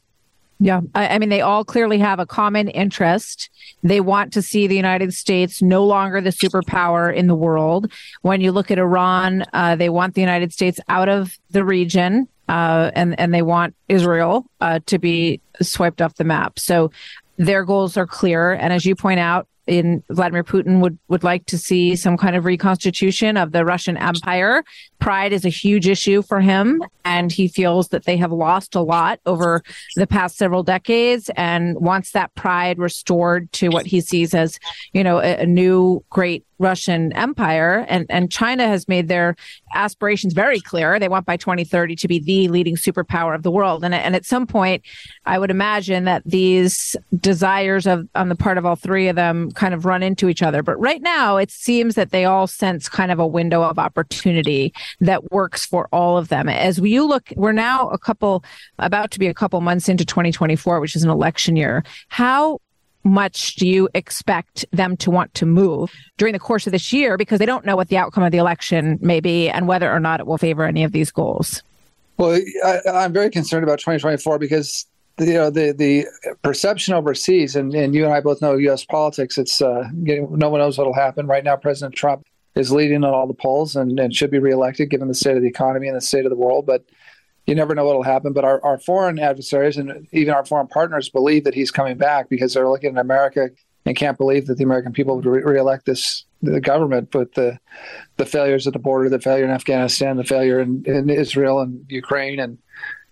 Yeah. 0.59 0.81
I, 0.94 1.07
I, 1.07 1.19
mean, 1.19 1.29
they 1.29 1.39
all 1.41 1.63
clearly 1.63 2.00
have 2.00 2.19
a 2.19 2.25
common 2.25 2.67
interest. 2.67 3.50
They 3.81 4.01
want 4.01 4.33
to 4.33 4.41
see 4.41 4.67
the 4.67 4.75
United 4.75 5.13
States 5.13 5.61
no 5.61 5.85
longer 5.85 6.19
the 6.19 6.31
superpower 6.31 7.13
in 7.13 7.27
the 7.27 7.35
world. 7.35 7.89
When 8.23 8.41
you 8.41 8.51
look 8.51 8.69
at 8.69 8.77
Iran, 8.77 9.45
uh, 9.53 9.77
they 9.77 9.88
want 9.88 10.15
the 10.15 10.21
United 10.21 10.51
States 10.51 10.79
out 10.89 11.07
of 11.07 11.38
the 11.51 11.63
region. 11.63 12.27
Uh, 12.50 12.89
and 12.95 13.17
and 13.19 13.31
they 13.31 13.44
want 13.44 13.75
Israel 13.89 14.43
uh, 14.60 14.79
to 14.88 14.98
be 14.98 15.39
swiped 15.62 16.01
off 16.01 16.15
the 16.15 16.24
map. 16.24 16.57
So 16.57 16.91
their 17.38 17.63
goals 17.63 17.95
are 17.95 18.07
clear, 18.07 18.53
and 18.53 18.74
as 18.74 18.88
you 18.88 18.95
point 18.95 19.19
out, 19.19 19.48
in 19.69 20.03
Vladimir 20.10 20.43
Putin 20.43 20.81
would 20.81 20.98
would 21.07 21.24
like 21.24 21.45
to 21.45 21.57
see 21.57 21.95
some 21.95 22.17
kind 22.17 22.36
of 22.36 22.45
reconstitution 22.45 23.38
of 23.38 23.51
the 23.51 23.63
Russian 23.63 23.98
Empire. 23.98 24.63
Pride 25.00 25.34
is 25.34 25.46
a 25.46 25.50
huge 25.50 25.88
issue 25.88 26.22
for 26.22 26.41
him, 26.41 26.84
and 27.06 27.32
he 27.32 27.48
feels 27.48 27.89
that 27.89 28.06
they 28.06 28.18
have 28.18 28.32
lost 28.32 28.75
a 28.75 28.82
lot 28.82 29.20
over 29.25 29.63
the 29.96 30.08
past 30.08 30.38
several 30.38 30.63
decades, 30.63 31.29
and 31.36 31.79
wants 31.79 32.12
that 32.12 32.34
pride 32.36 32.77
restored 32.77 33.51
to 33.53 33.70
what 33.70 33.86
he 33.86 34.01
sees 34.01 34.34
as, 34.34 34.60
you 34.94 35.03
know, 35.03 35.20
a, 35.20 35.41
a 35.41 35.46
new 35.46 36.03
great 36.10 36.46
Russian 36.60 37.13
empire. 37.13 37.86
And, 37.88 38.06
and 38.10 38.32
China 38.32 38.68
has 38.68 38.88
made 38.88 39.08
their 39.08 39.36
aspirations 39.74 40.34
very 40.34 40.60
clear. 40.60 41.00
They 41.00 41.08
want 41.08 41.25
by 41.25 41.38
2030 41.38 41.96
to 41.96 42.08
be 42.08 42.20
the 42.20 42.50
leading 42.50 42.75
superpower 42.75 43.34
of 43.34 43.44
the 43.44 43.51
world. 43.51 43.84
And, 43.84 43.96
and 43.96 44.15
at 44.15 44.25
some 44.25 44.46
point, 44.46 44.84
I 45.25 45.39
would 45.39 45.51
imagine 45.51 46.03
that 46.03 46.24
these 46.25 46.96
desires 47.18 47.88
of 47.88 48.08
on 48.13 48.29
the 48.29 48.36
part 48.36 48.58
of 48.58 48.65
all 48.65 48.75
three 48.75 49.08
of 49.08 49.15
them 49.15 49.51
kind 49.51 49.74
of 49.74 49.86
run 49.86 50.03
into 50.03 50.27
each 50.27 50.44
other. 50.44 50.62
But 50.62 50.79
right 50.79 51.01
now, 51.01 51.38
it 51.38 51.50
seems 51.50 51.96
that 51.96 52.12
they 52.12 52.25
all 52.25 52.46
sense 52.46 52.89
kind 52.89 53.12
of 53.12 53.20
a 53.20 53.27
window 53.27 53.63
of 53.63 53.79
opportunity 53.79 54.74
that 55.00 55.31
works 55.31 55.65
for 55.65 55.88
all 55.91 56.17
of 56.17 56.29
them. 56.29 56.50
As 56.50 56.79
you 56.79 57.05
look, 57.05 57.31
we're 57.36 57.51
now 57.51 57.89
a 57.89 57.98
couple, 57.98 58.43
about 58.77 59.12
to 59.12 59.19
be 59.19 59.27
a 59.27 59.34
couple 59.34 59.60
months 59.62 59.89
into 59.89 60.05
2024, 60.05 60.79
which 60.79 60.96
is 60.96 61.03
an 61.03 61.10
election 61.10 61.55
year. 61.55 61.84
How 62.08 62.60
much 63.03 63.55
do 63.55 63.67
you 63.67 63.89
expect 63.93 64.65
them 64.72 64.98
to 64.98 65.10
want 65.10 65.34
to 65.34 65.46
move 65.46 65.91
during 66.17 66.34
the 66.34 66.39
course 66.39 66.67
of 66.67 66.72
this 66.72 66.91
year 66.91 67.17
because 67.17 67.39
they 67.39 67.46
don't 67.46 67.65
know 67.65 67.75
what 67.75 67.88
the 67.88 67.98
outcome 67.98 68.24
of 68.24 68.31
the 68.31 68.38
election 68.38 69.00
may 69.01 69.19
be 69.19 69.50
and 69.50 69.67
whether 69.67 69.91
or 69.91 70.00
not 70.00 70.19
it 70.19 70.27
will 70.27 70.38
favor 70.38 70.65
any 70.65 70.84
of 70.84 70.91
these 70.91 71.12
goals? 71.12 71.63
Well, 72.17 72.39
I, 72.65 73.05
am 73.05 73.13
very 73.13 73.29
concerned 73.29 73.63
about 73.63 73.79
2024 73.79 74.39
because 74.39 74.86
you 75.19 75.34
know 75.34 75.50
the 75.50 75.72
the 75.72 76.05
perception 76.41 76.93
overseas, 76.93 77.55
and, 77.55 77.74
and 77.74 77.93
you 77.93 78.05
and 78.05 78.13
I 78.13 78.22
both 78.22 78.41
know 78.41 78.55
U.S. 78.55 78.86
politics. 78.86 79.38
It's 79.38 79.62
uh, 79.62 79.88
no 79.93 80.50
one 80.50 80.60
knows 80.60 80.77
what'll 80.77 80.93
happen 80.93 81.27
right 81.27 81.43
now. 81.43 81.55
President 81.55 81.96
Trump 81.96 82.25
is 82.56 82.72
leading 82.72 82.98
in 82.98 83.03
all 83.06 83.27
the 83.27 83.34
polls 83.34 83.75
and, 83.75 84.00
and 84.00 84.13
should 84.13 84.32
be 84.32 84.39
reelected 84.39 84.89
given 84.89 85.08
the 85.08 85.13
state 85.13 85.36
of 85.36 85.41
the 85.41 85.48
economy 85.48 85.88
and 85.88 85.96
the 85.96 86.01
state 86.01 86.25
of 86.25 86.29
the 86.29 86.36
world, 86.36 86.65
but 86.65 86.84
you 87.46 87.56
never 87.56 87.74
know 87.74 87.86
what 87.86 87.96
will 87.96 88.03
happen. 88.03 88.34
But 88.34 88.46
our, 88.46 88.63
our 88.63 88.77
foreign 88.77 89.18
adversaries 89.20 89.77
and 89.77 90.08
even 90.12 90.34
our 90.34 90.46
foreign 90.46 90.68
partners 90.68 91.10
believe 91.10 91.44
that 91.46 91.56
he's 91.56 91.72
coming 91.72 91.98
back 91.98 92.29
because 92.29 92.53
they're 92.53 92.70
looking 92.70 92.96
at 92.96 93.01
America 93.01 93.50
and 93.86 93.96
can't 93.96 94.18
believe 94.18 94.46
that 94.48 94.58
the 94.58 94.63
American 94.63 94.94
people 94.94 95.15
would 95.15 95.25
re- 95.25 95.41
reelect 95.41 95.86
this 95.86 96.25
the 96.41 96.62
government 96.62 97.13
with 97.13 97.34
the 97.34 97.60
the 98.18 98.25
failures 98.25 98.68
at 98.68 98.74
the 98.74 98.79
border, 98.79 99.10
the 99.10 99.20
failure 99.20 99.44
in 99.44 99.51
Afghanistan, 99.51 100.15
the 100.18 100.24
failure 100.24 100.60
in, 100.60 100.84
in 100.86 101.10
Israel 101.10 101.60
and 101.60 101.86
Ukraine, 101.89 102.39
and 102.39 102.58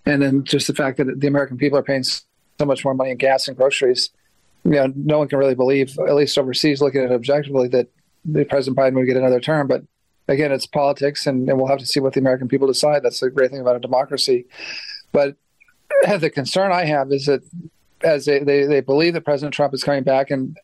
and 0.06 0.22
then 0.22 0.44
just 0.44 0.66
the 0.66 0.74
fact 0.74 0.96
that 0.98 1.20
the 1.20 1.26
American 1.26 1.58
people 1.58 1.78
are 1.78 1.82
paying 1.82 2.04
so 2.04 2.24
much 2.64 2.84
more 2.84 2.94
money 2.94 3.10
in 3.10 3.16
gas 3.16 3.48
and 3.48 3.56
groceries. 3.56 4.10
You 4.64 4.72
know, 4.72 4.92
no 4.96 5.18
one 5.18 5.28
can 5.28 5.38
really 5.38 5.54
believe, 5.54 5.98
at 5.98 6.14
least 6.14 6.38
overseas, 6.38 6.80
looking 6.80 7.02
at 7.02 7.10
it 7.10 7.14
objectively, 7.14 7.68
that 7.68 7.88
the 8.24 8.44
President 8.44 8.76
Biden 8.76 8.94
would 8.94 9.06
get 9.06 9.16
another 9.16 9.40
term. 9.40 9.66
But 9.66 9.82
again, 10.28 10.52
it's 10.52 10.66
politics, 10.66 11.26
and, 11.26 11.48
and 11.48 11.58
we'll 11.58 11.68
have 11.68 11.78
to 11.78 11.86
see 11.86 12.00
what 12.00 12.12
the 12.12 12.20
American 12.20 12.48
people 12.48 12.66
decide. 12.66 13.02
That's 13.02 13.20
the 13.20 13.30
great 13.30 13.50
thing 13.50 13.60
about 13.60 13.76
a 13.76 13.80
democracy. 13.80 14.46
But 15.12 15.36
the 16.20 16.30
concern 16.30 16.72
I 16.72 16.84
have 16.84 17.12
is 17.12 17.26
that 17.26 17.42
as 18.02 18.26
they, 18.26 18.40
they, 18.40 18.64
they 18.64 18.80
believe 18.80 19.14
that 19.14 19.24
President 19.24 19.54
Trump 19.54 19.74
is 19.74 19.82
coming 19.82 20.04
back 20.04 20.30
and 20.30 20.56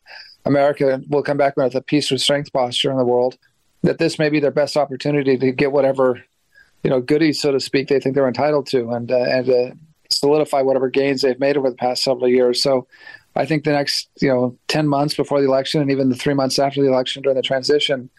America 0.45 1.01
will 1.09 1.23
come 1.23 1.37
back 1.37 1.57
with 1.57 1.75
a 1.75 1.81
peace 1.81 2.11
with 2.11 2.21
strength 2.21 2.53
posture 2.53 2.91
in 2.91 2.97
the 2.97 3.05
world, 3.05 3.37
that 3.81 3.97
this 3.97 4.19
may 4.19 4.29
be 4.29 4.39
their 4.39 4.51
best 4.51 4.77
opportunity 4.77 5.37
to 5.37 5.51
get 5.51 5.71
whatever, 5.71 6.23
you 6.83 6.89
know, 6.89 7.01
goodies, 7.01 7.41
so 7.41 7.51
to 7.51 7.59
speak, 7.59 7.87
they 7.87 7.99
think 7.99 8.15
they're 8.15 8.27
entitled 8.27 8.67
to 8.67 8.91
and, 8.91 9.11
uh, 9.11 9.17
and 9.17 9.49
uh, 9.49 9.75
solidify 10.09 10.61
whatever 10.61 10.89
gains 10.89 11.21
they've 11.21 11.39
made 11.39 11.57
over 11.57 11.69
the 11.69 11.75
past 11.75 12.03
several 12.03 12.29
years. 12.29 12.61
So 12.61 12.87
I 13.35 13.45
think 13.45 13.63
the 13.63 13.71
next, 13.71 14.09
you 14.21 14.29
know, 14.29 14.57
10 14.69 14.87
months 14.87 15.15
before 15.15 15.41
the 15.41 15.47
election 15.47 15.81
and 15.81 15.91
even 15.91 16.09
the 16.09 16.15
three 16.15 16.33
months 16.33 16.57
after 16.57 16.81
the 16.81 16.87
election 16.87 17.21
during 17.21 17.35
the 17.35 17.41
transition 17.41 18.09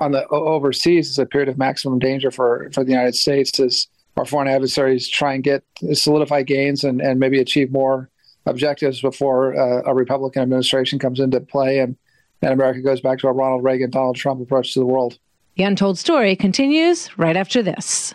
on 0.00 0.12
the 0.12 0.26
overseas 0.28 1.10
is 1.10 1.18
a 1.18 1.26
period 1.26 1.48
of 1.48 1.58
maximum 1.58 1.98
danger 1.98 2.30
for, 2.30 2.70
for 2.72 2.82
the 2.82 2.90
United 2.90 3.14
States 3.14 3.60
as 3.60 3.86
our 4.16 4.24
foreign 4.24 4.48
adversaries 4.48 5.08
try 5.08 5.34
and 5.34 5.44
get 5.44 5.62
solidify 5.92 6.42
gains 6.42 6.84
and, 6.84 7.00
and 7.00 7.20
maybe 7.20 7.38
achieve 7.38 7.70
more 7.70 8.08
objectives 8.46 9.00
before 9.00 9.54
uh, 9.54 9.82
a 9.84 9.94
Republican 9.94 10.42
administration 10.42 10.98
comes 10.98 11.20
into 11.20 11.40
play 11.40 11.78
and, 11.78 11.96
and 12.40 12.52
America 12.52 12.80
goes 12.80 13.00
back 13.00 13.18
to 13.18 13.28
a 13.28 13.32
Ronald 13.32 13.62
Reagan, 13.62 13.90
Donald 13.90 14.16
Trump 14.16 14.40
approach 14.40 14.74
to 14.74 14.80
the 14.80 14.86
world. 14.86 15.18
The 15.56 15.64
Untold 15.64 15.98
Story 15.98 16.34
continues 16.34 17.16
right 17.18 17.36
after 17.36 17.62
this. 17.62 18.14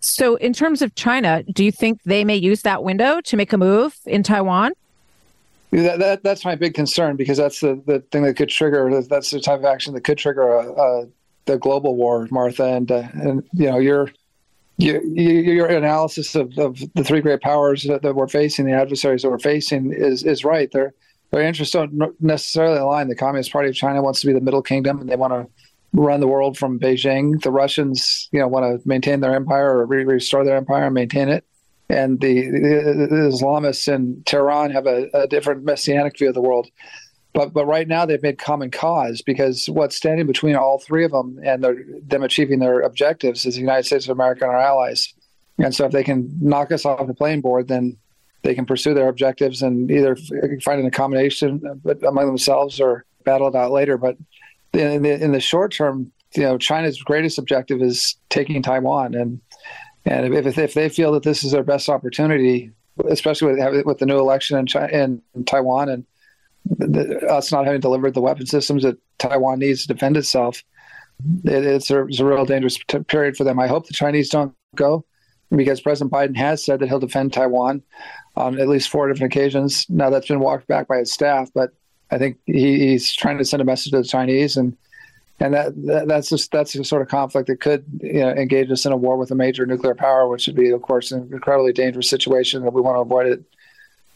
So, 0.00 0.36
in 0.36 0.52
terms 0.52 0.80
of 0.82 0.94
China, 0.94 1.42
do 1.42 1.64
you 1.64 1.72
think 1.72 2.02
they 2.04 2.24
may 2.24 2.36
use 2.36 2.62
that 2.62 2.84
window 2.84 3.20
to 3.22 3.36
make 3.36 3.52
a 3.52 3.58
move 3.58 3.96
in 4.06 4.22
Taiwan? 4.22 4.72
That, 5.70 5.98
that, 5.98 6.22
that's 6.22 6.44
my 6.44 6.54
big 6.54 6.74
concern 6.74 7.16
because 7.16 7.36
that's 7.36 7.60
the, 7.60 7.82
the 7.84 8.00
thing 8.10 8.22
that 8.22 8.34
could 8.34 8.48
trigger. 8.48 9.02
That's 9.02 9.30
the 9.30 9.40
type 9.40 9.58
of 9.58 9.64
action 9.64 9.92
that 9.94 10.02
could 10.02 10.16
trigger 10.16 10.48
a, 10.48 10.72
a, 10.72 11.06
the 11.44 11.58
global 11.58 11.96
war, 11.96 12.26
Martha. 12.30 12.64
And 12.64 12.90
uh, 12.90 13.08
and 13.14 13.42
you 13.52 13.70
know 13.70 13.78
your 13.78 14.10
your, 14.78 15.02
your 15.02 15.66
analysis 15.66 16.34
of, 16.36 16.56
of 16.56 16.78
the 16.94 17.02
three 17.02 17.20
great 17.20 17.40
powers 17.40 17.82
that, 17.82 18.02
that, 18.02 18.14
we're 18.14 18.28
facing, 18.28 18.64
the 18.64 18.72
adversaries 18.72 19.22
that 19.22 19.30
we're 19.30 19.38
facing, 19.38 19.92
is 19.92 20.22
is 20.22 20.44
right. 20.44 20.70
Their 20.70 20.94
their 21.32 21.42
interests 21.42 21.74
don't 21.74 22.14
necessarily 22.22 22.78
align. 22.78 23.08
The 23.08 23.16
Communist 23.16 23.52
Party 23.52 23.68
of 23.68 23.74
China 23.74 24.00
wants 24.00 24.20
to 24.20 24.26
be 24.26 24.32
the 24.32 24.40
Middle 24.40 24.62
Kingdom, 24.62 25.00
and 25.00 25.08
they 25.08 25.16
want 25.16 25.32
to 25.32 25.46
run 25.98 26.20
the 26.20 26.28
world 26.28 26.56
from 26.56 26.78
Beijing. 26.78 27.40
The 27.42 27.50
Russians, 27.50 28.28
you 28.32 28.38
know, 28.38 28.48
want 28.48 28.82
to 28.82 28.88
maintain 28.88 29.20
their 29.20 29.34
empire 29.34 29.78
or 29.78 29.86
re- 29.86 30.04
restore 30.04 30.44
their 30.44 30.56
empire 30.56 30.84
and 30.84 30.94
maintain 30.94 31.28
it. 31.28 31.44
And 31.90 32.20
the, 32.20 32.42
the, 32.42 33.08
Islamists 33.32 33.92
in 33.92 34.22
Tehran 34.24 34.70
have 34.70 34.86
a, 34.86 35.08
a, 35.14 35.26
different 35.26 35.64
messianic 35.64 36.18
view 36.18 36.28
of 36.28 36.34
the 36.34 36.42
world. 36.42 36.68
But 37.32 37.52
but 37.52 37.66
right 37.66 37.88
now 37.88 38.04
they've 38.04 38.22
made 38.22 38.38
common 38.38 38.70
cause 38.70 39.22
because 39.22 39.68
what's 39.68 39.96
standing 39.96 40.26
between 40.26 40.56
all 40.56 40.78
three 40.78 41.04
of 41.04 41.12
them 41.12 41.38
and 41.42 41.64
them 42.06 42.22
achieving 42.22 42.58
their 42.58 42.80
objectives 42.80 43.46
is 43.46 43.54
the 43.54 43.60
United 43.60 43.84
States 43.84 44.06
of 44.06 44.10
America 44.10 44.44
and 44.44 44.52
our 44.52 44.60
allies. 44.60 45.12
And 45.58 45.74
so 45.74 45.86
if 45.86 45.92
they 45.92 46.04
can 46.04 46.30
knock 46.40 46.72
us 46.72 46.84
off 46.84 47.06
the 47.06 47.14
playing 47.14 47.40
board, 47.40 47.68
then 47.68 47.96
they 48.42 48.54
can 48.54 48.66
pursue 48.66 48.94
their 48.94 49.08
objectives 49.08 49.62
and 49.62 49.90
either 49.90 50.16
find 50.62 50.80
an 50.80 50.86
accommodation 50.86 51.60
uh, 51.86 51.94
among 52.06 52.26
themselves 52.26 52.80
or 52.80 53.04
battle 53.24 53.48
it 53.48 53.54
out 53.54 53.72
later. 53.72 53.98
But 53.98 54.16
in 54.72 55.02
the, 55.02 55.22
in 55.22 55.32
the 55.32 55.40
short 55.40 55.72
term, 55.72 56.12
you 56.34 56.42
know, 56.42 56.58
China's 56.58 57.02
greatest 57.02 57.38
objective 57.38 57.80
is 57.82 58.16
taking 58.28 58.62
Taiwan, 58.62 59.14
and 59.14 59.40
and 60.04 60.34
if 60.34 60.58
if 60.58 60.74
they 60.74 60.88
feel 60.88 61.12
that 61.12 61.22
this 61.22 61.42
is 61.42 61.52
their 61.52 61.62
best 61.62 61.88
opportunity, 61.88 62.70
especially 63.08 63.54
with 63.54 63.86
with 63.86 63.98
the 63.98 64.06
new 64.06 64.18
election 64.18 64.58
in 64.58 64.66
China, 64.66 65.20
in 65.34 65.44
Taiwan, 65.44 65.88
and 65.88 66.04
the, 66.64 67.26
us 67.28 67.50
not 67.50 67.64
having 67.64 67.80
delivered 67.80 68.14
the 68.14 68.20
weapon 68.20 68.46
systems 68.46 68.82
that 68.82 68.98
Taiwan 69.18 69.58
needs 69.58 69.82
to 69.82 69.88
defend 69.88 70.16
itself, 70.16 70.62
it, 71.44 71.64
it's, 71.64 71.90
a, 71.90 72.04
it's 72.04 72.20
a 72.20 72.24
real 72.24 72.44
dangerous 72.44 72.78
t- 72.88 72.98
period 73.00 73.36
for 73.36 73.44
them. 73.44 73.58
I 73.58 73.66
hope 73.66 73.86
the 73.86 73.94
Chinese 73.94 74.28
don't 74.28 74.54
go, 74.74 75.04
because 75.50 75.80
President 75.80 76.12
Biden 76.12 76.36
has 76.36 76.62
said 76.62 76.80
that 76.80 76.88
he'll 76.88 76.98
defend 76.98 77.32
Taiwan 77.32 77.82
on 78.36 78.60
at 78.60 78.68
least 78.68 78.90
four 78.90 79.08
different 79.08 79.32
occasions. 79.32 79.86
Now 79.88 80.10
that's 80.10 80.28
been 80.28 80.40
walked 80.40 80.66
back 80.66 80.88
by 80.88 80.98
his 80.98 81.12
staff, 81.12 81.50
but 81.54 81.70
I 82.10 82.18
think 82.18 82.38
he, 82.46 82.90
he's 82.90 83.12
trying 83.12 83.38
to 83.38 83.44
send 83.44 83.60
a 83.60 83.64
message 83.64 83.92
to 83.92 83.98
the 83.98 84.04
Chinese, 84.04 84.56
and 84.56 84.76
and 85.40 85.54
that, 85.54 85.86
that, 85.86 86.08
that's 86.08 86.28
just 86.28 86.50
that's 86.50 86.72
the 86.72 86.84
sort 86.84 87.02
of 87.02 87.08
conflict 87.08 87.48
that 87.48 87.60
could 87.60 87.84
you 88.00 88.20
know, 88.20 88.30
engage 88.30 88.70
us 88.70 88.84
in 88.86 88.92
a 88.92 88.96
war 88.96 89.16
with 89.16 89.30
a 89.30 89.34
major 89.34 89.66
nuclear 89.66 89.94
power, 89.94 90.28
which 90.28 90.46
would 90.46 90.56
be, 90.56 90.70
of 90.70 90.82
course, 90.82 91.12
an 91.12 91.28
incredibly 91.32 91.72
dangerous 91.72 92.10
situation 92.10 92.62
that 92.64 92.72
we 92.72 92.80
want 92.80 92.96
to 92.96 93.00
avoid 93.00 93.26
at 93.26 93.40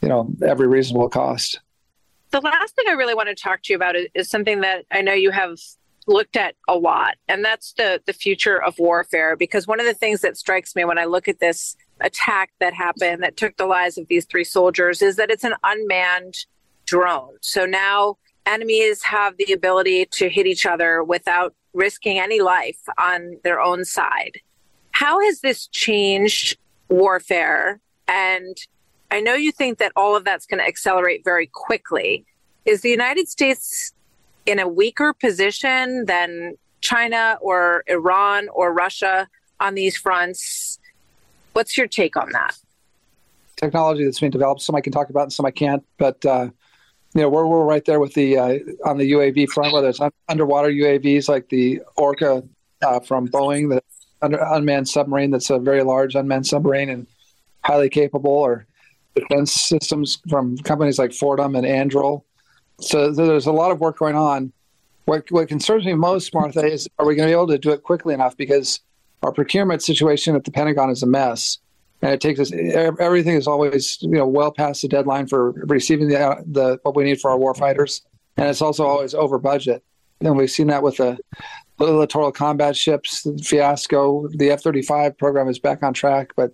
you 0.00 0.08
know 0.08 0.28
every 0.44 0.66
reasonable 0.66 1.08
cost. 1.08 1.60
The 2.30 2.40
last 2.40 2.74
thing 2.74 2.86
I 2.88 2.92
really 2.92 3.14
want 3.14 3.28
to 3.28 3.34
talk 3.34 3.62
to 3.64 3.72
you 3.72 3.76
about 3.76 3.94
is, 3.94 4.06
is 4.14 4.30
something 4.30 4.62
that 4.62 4.84
I 4.90 5.02
know 5.02 5.12
you 5.12 5.30
have 5.30 5.58
looked 6.06 6.34
at 6.34 6.56
a 6.66 6.74
lot, 6.76 7.16
and 7.28 7.44
that's 7.44 7.72
the 7.74 8.00
the 8.06 8.12
future 8.12 8.60
of 8.60 8.78
warfare. 8.78 9.36
Because 9.36 9.66
one 9.66 9.80
of 9.80 9.86
the 9.86 9.94
things 9.94 10.22
that 10.22 10.36
strikes 10.36 10.74
me 10.74 10.84
when 10.84 10.98
I 10.98 11.04
look 11.04 11.28
at 11.28 11.40
this 11.40 11.76
attack 12.00 12.50
that 12.58 12.74
happened 12.74 13.22
that 13.22 13.36
took 13.36 13.56
the 13.56 13.66
lives 13.66 13.96
of 13.96 14.08
these 14.08 14.24
three 14.24 14.44
soldiers 14.44 15.02
is 15.02 15.16
that 15.16 15.30
it's 15.30 15.44
an 15.44 15.54
unmanned 15.62 16.34
drone. 16.92 17.34
So 17.40 17.64
now 17.64 18.18
enemies 18.44 19.02
have 19.02 19.34
the 19.38 19.50
ability 19.54 20.04
to 20.18 20.28
hit 20.28 20.46
each 20.46 20.66
other 20.66 21.02
without 21.02 21.54
risking 21.72 22.18
any 22.18 22.42
life 22.42 22.80
on 22.98 23.38
their 23.44 23.62
own 23.62 23.86
side. 23.86 24.36
How 24.90 25.18
has 25.20 25.40
this 25.40 25.68
changed 25.68 26.58
warfare? 26.90 27.80
And 28.06 28.58
I 29.10 29.22
know 29.22 29.32
you 29.32 29.52
think 29.52 29.78
that 29.78 29.92
all 29.96 30.14
of 30.14 30.24
that's 30.24 30.44
going 30.44 30.60
to 30.60 30.66
accelerate 30.66 31.24
very 31.24 31.46
quickly. 31.46 32.26
Is 32.66 32.82
the 32.82 32.90
United 32.90 33.26
States 33.26 33.94
in 34.44 34.58
a 34.58 34.68
weaker 34.68 35.14
position 35.14 36.04
than 36.04 36.58
China 36.82 37.38
or 37.40 37.84
Iran 37.86 38.50
or 38.52 38.70
Russia 38.70 39.28
on 39.60 39.74
these 39.74 39.96
fronts? 39.96 40.78
What's 41.54 41.78
your 41.78 41.86
take 41.86 42.18
on 42.18 42.32
that? 42.32 42.58
Technology 43.56 44.04
that's 44.04 44.20
being 44.20 44.30
developed, 44.30 44.60
some 44.60 44.74
I 44.74 44.82
can 44.82 44.92
talk 44.92 45.08
about 45.08 45.22
and 45.22 45.32
some 45.32 45.46
I 45.46 45.50
can't. 45.50 45.84
But 45.96 46.26
uh, 46.26 46.50
you 47.14 47.20
know, 47.20 47.28
we're, 47.28 47.46
we're 47.46 47.64
right 47.64 47.84
there 47.84 48.00
with 48.00 48.14
the 48.14 48.38
uh, 48.38 48.58
on 48.86 48.98
the 48.98 49.12
UAV 49.12 49.48
front, 49.50 49.72
whether 49.72 49.88
it's 49.88 50.00
un- 50.00 50.12
underwater 50.28 50.68
UAVs 50.68 51.28
like 51.28 51.48
the 51.50 51.80
Orca 51.96 52.42
uh, 52.82 53.00
from 53.00 53.28
Boeing, 53.28 53.68
the 53.68 53.82
under, 54.22 54.38
unmanned 54.38 54.88
submarine 54.88 55.30
that's 55.30 55.50
a 55.50 55.58
very 55.58 55.82
large 55.82 56.14
unmanned 56.14 56.46
submarine 56.46 56.88
and 56.88 57.06
highly 57.64 57.90
capable, 57.90 58.30
or 58.30 58.66
defense 59.14 59.52
systems 59.52 60.20
from 60.28 60.56
companies 60.58 60.98
like 60.98 61.12
Fortem 61.12 61.54
and 61.54 61.66
Anduril. 61.66 62.22
So 62.80 63.12
there's 63.12 63.46
a 63.46 63.52
lot 63.52 63.70
of 63.70 63.80
work 63.80 63.98
going 63.98 64.16
on. 64.16 64.52
What, 65.04 65.30
what 65.30 65.48
concerns 65.48 65.84
me 65.84 65.94
most, 65.94 66.32
Martha, 66.32 66.64
is 66.64 66.88
are 66.98 67.06
we 67.06 67.14
going 67.14 67.28
to 67.28 67.30
be 67.30 67.36
able 67.36 67.48
to 67.48 67.58
do 67.58 67.70
it 67.70 67.82
quickly 67.82 68.14
enough? 68.14 68.36
Because 68.36 68.80
our 69.22 69.32
procurement 69.32 69.82
situation 69.82 70.34
at 70.34 70.44
the 70.44 70.50
Pentagon 70.50 70.90
is 70.90 71.02
a 71.02 71.06
mess 71.06 71.58
and 72.02 72.12
it 72.12 72.20
takes 72.20 72.40
us 72.40 72.52
everything 72.52 73.36
is 73.36 73.46
always 73.46 73.98
you 74.02 74.10
know 74.10 74.26
well 74.26 74.52
past 74.52 74.82
the 74.82 74.88
deadline 74.88 75.26
for 75.26 75.52
receiving 75.52 76.08
the 76.08 76.18
uh, 76.18 76.42
the 76.46 76.78
what 76.82 76.96
we 76.96 77.04
need 77.04 77.20
for 77.20 77.30
our 77.30 77.38
warfighters, 77.38 78.02
and 78.36 78.48
it's 78.48 78.60
also 78.60 78.84
always 78.84 79.14
over 79.14 79.38
budget. 79.38 79.82
And 80.20 80.36
we've 80.36 80.50
seen 80.50 80.68
that 80.68 80.82
with 80.82 80.98
the 80.98 81.18
littoral 81.78 82.30
combat 82.32 82.76
ships 82.76 83.26
fiasco. 83.42 84.28
The 84.28 84.50
F 84.50 84.62
thirty 84.62 84.82
five 84.82 85.16
program 85.16 85.48
is 85.48 85.58
back 85.58 85.82
on 85.82 85.94
track, 85.94 86.32
but 86.36 86.52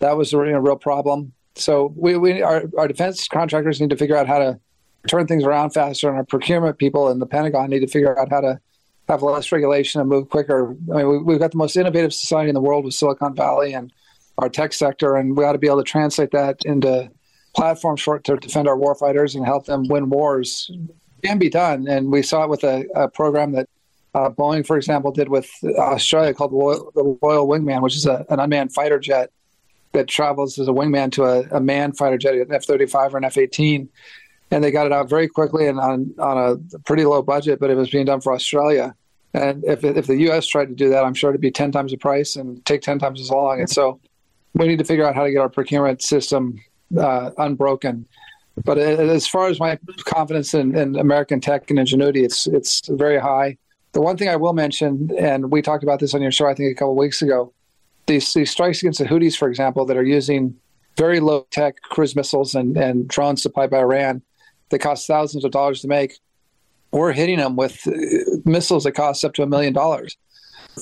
that 0.00 0.16
was 0.16 0.32
a, 0.32 0.38
real 0.38 0.76
problem. 0.76 1.32
So 1.54 1.92
we, 1.96 2.16
we 2.16 2.42
our, 2.42 2.64
our 2.76 2.86
defense 2.86 3.26
contractors 3.26 3.80
need 3.80 3.90
to 3.90 3.96
figure 3.96 4.16
out 4.16 4.28
how 4.28 4.38
to 4.38 4.60
turn 5.08 5.26
things 5.26 5.44
around 5.44 5.70
faster, 5.70 6.08
and 6.08 6.16
our 6.16 6.24
procurement 6.24 6.78
people 6.78 7.08
in 7.10 7.18
the 7.18 7.26
Pentagon 7.26 7.70
need 7.70 7.80
to 7.80 7.86
figure 7.86 8.18
out 8.18 8.30
how 8.30 8.40
to 8.40 8.60
have 9.08 9.22
less 9.22 9.50
regulation 9.50 10.00
and 10.00 10.10
move 10.10 10.28
quicker. 10.28 10.76
I 10.92 11.02
mean, 11.02 11.24
we, 11.24 11.34
have 11.34 11.40
got 11.40 11.52
the 11.52 11.56
most 11.56 11.76
innovative 11.76 12.12
society 12.12 12.50
in 12.50 12.54
the 12.54 12.60
world 12.60 12.84
with 12.84 12.94
Silicon 12.94 13.34
Valley 13.34 13.72
and 13.72 13.92
our 14.38 14.48
tech 14.48 14.72
sector, 14.72 15.16
and 15.16 15.36
we 15.36 15.44
ought 15.44 15.52
to 15.52 15.58
be 15.58 15.66
able 15.66 15.78
to 15.78 15.90
translate 15.90 16.30
that 16.30 16.64
into 16.64 17.10
platforms 17.54 18.00
for 18.00 18.18
to 18.20 18.36
defend 18.36 18.68
our 18.68 18.76
warfighters 18.76 19.34
and 19.34 19.44
help 19.44 19.66
them 19.66 19.86
win 19.88 20.08
wars 20.10 20.70
can 21.24 21.38
be 21.38 21.48
done, 21.48 21.88
and 21.88 22.10
we 22.12 22.22
saw 22.22 22.44
it 22.44 22.50
with 22.50 22.64
a, 22.64 22.84
a 22.94 23.08
program 23.08 23.52
that 23.52 23.68
uh, 24.14 24.30
Boeing, 24.30 24.66
for 24.66 24.76
example, 24.76 25.12
did 25.12 25.28
with 25.28 25.50
Australia 25.76 26.32
called 26.32 26.52
the 26.52 27.18
Loyal 27.22 27.46
Wingman, 27.46 27.82
which 27.82 27.96
is 27.96 28.06
a, 28.06 28.24
an 28.30 28.40
unmanned 28.40 28.72
fighter 28.72 28.98
jet 28.98 29.30
that 29.92 30.06
travels 30.06 30.58
as 30.58 30.68
a 30.68 30.72
wingman 30.72 31.10
to 31.12 31.24
a, 31.24 31.40
a 31.56 31.60
manned 31.60 31.96
fighter 31.96 32.18
jet, 32.18 32.34
an 32.34 32.52
F 32.52 32.64
35 32.64 33.14
or 33.14 33.18
an 33.18 33.24
F 33.24 33.38
18. 33.38 33.88
And 34.50 34.64
they 34.64 34.70
got 34.70 34.86
it 34.86 34.92
out 34.92 35.10
very 35.10 35.28
quickly 35.28 35.66
and 35.66 35.78
on, 35.78 36.14
on 36.18 36.38
a 36.38 36.78
pretty 36.80 37.04
low 37.04 37.22
budget, 37.22 37.60
but 37.60 37.70
it 37.70 37.74
was 37.74 37.90
being 37.90 38.06
done 38.06 38.20
for 38.20 38.32
Australia. 38.32 38.94
And 39.34 39.62
if, 39.64 39.84
if 39.84 40.06
the 40.06 40.16
U.S. 40.16 40.46
tried 40.46 40.68
to 40.68 40.74
do 40.74 40.88
that, 40.88 41.04
I'm 41.04 41.14
sure 41.14 41.30
it'd 41.30 41.40
be 41.40 41.50
10 41.50 41.70
times 41.70 41.92
the 41.92 41.98
price 41.98 42.36
and 42.36 42.64
take 42.64 42.80
10 42.80 42.98
times 42.98 43.20
as 43.20 43.30
long. 43.30 43.60
And 43.60 43.68
so 43.68 44.00
we 44.58 44.68
need 44.68 44.78
to 44.78 44.84
figure 44.84 45.06
out 45.06 45.14
how 45.14 45.24
to 45.24 45.30
get 45.30 45.38
our 45.38 45.48
procurement 45.48 46.02
system 46.02 46.60
uh, 46.98 47.30
unbroken. 47.38 48.06
But 48.64 48.78
as 48.78 49.26
far 49.26 49.46
as 49.48 49.60
my 49.60 49.78
confidence 50.04 50.52
in, 50.52 50.76
in 50.76 50.96
American 50.96 51.40
tech 51.40 51.70
and 51.70 51.78
ingenuity, 51.78 52.24
it's 52.24 52.46
it's 52.48 52.86
very 52.88 53.18
high. 53.18 53.56
The 53.92 54.00
one 54.00 54.16
thing 54.16 54.28
I 54.28 54.36
will 54.36 54.52
mention, 54.52 55.10
and 55.18 55.50
we 55.50 55.62
talked 55.62 55.82
about 55.82 56.00
this 56.00 56.14
on 56.14 56.20
your 56.20 56.32
show, 56.32 56.46
I 56.46 56.54
think 56.54 56.70
a 56.70 56.74
couple 56.74 56.94
weeks 56.96 57.22
ago, 57.22 57.52
these, 58.06 58.34
these 58.34 58.50
strikes 58.50 58.82
against 58.82 58.98
the 58.98 59.06
Houthis, 59.06 59.36
for 59.36 59.48
example, 59.48 59.86
that 59.86 59.96
are 59.96 60.04
using 60.04 60.54
very 60.96 61.20
low 61.20 61.46
tech 61.50 61.80
cruise 61.82 62.16
missiles 62.16 62.54
and, 62.54 62.76
and 62.76 63.08
drones 63.08 63.42
supplied 63.42 63.70
by 63.70 63.78
Iran 63.78 64.22
that 64.70 64.80
cost 64.80 65.06
thousands 65.06 65.44
of 65.44 65.52
dollars 65.52 65.80
to 65.82 65.88
make. 65.88 66.18
We're 66.90 67.12
hitting 67.12 67.38
them 67.38 67.54
with 67.56 67.86
uh, 67.86 67.92
missiles 68.44 68.84
that 68.84 68.92
cost 68.92 69.24
up 69.24 69.34
to 69.34 69.42
a 69.42 69.46
million 69.46 69.72
dollars 69.72 70.16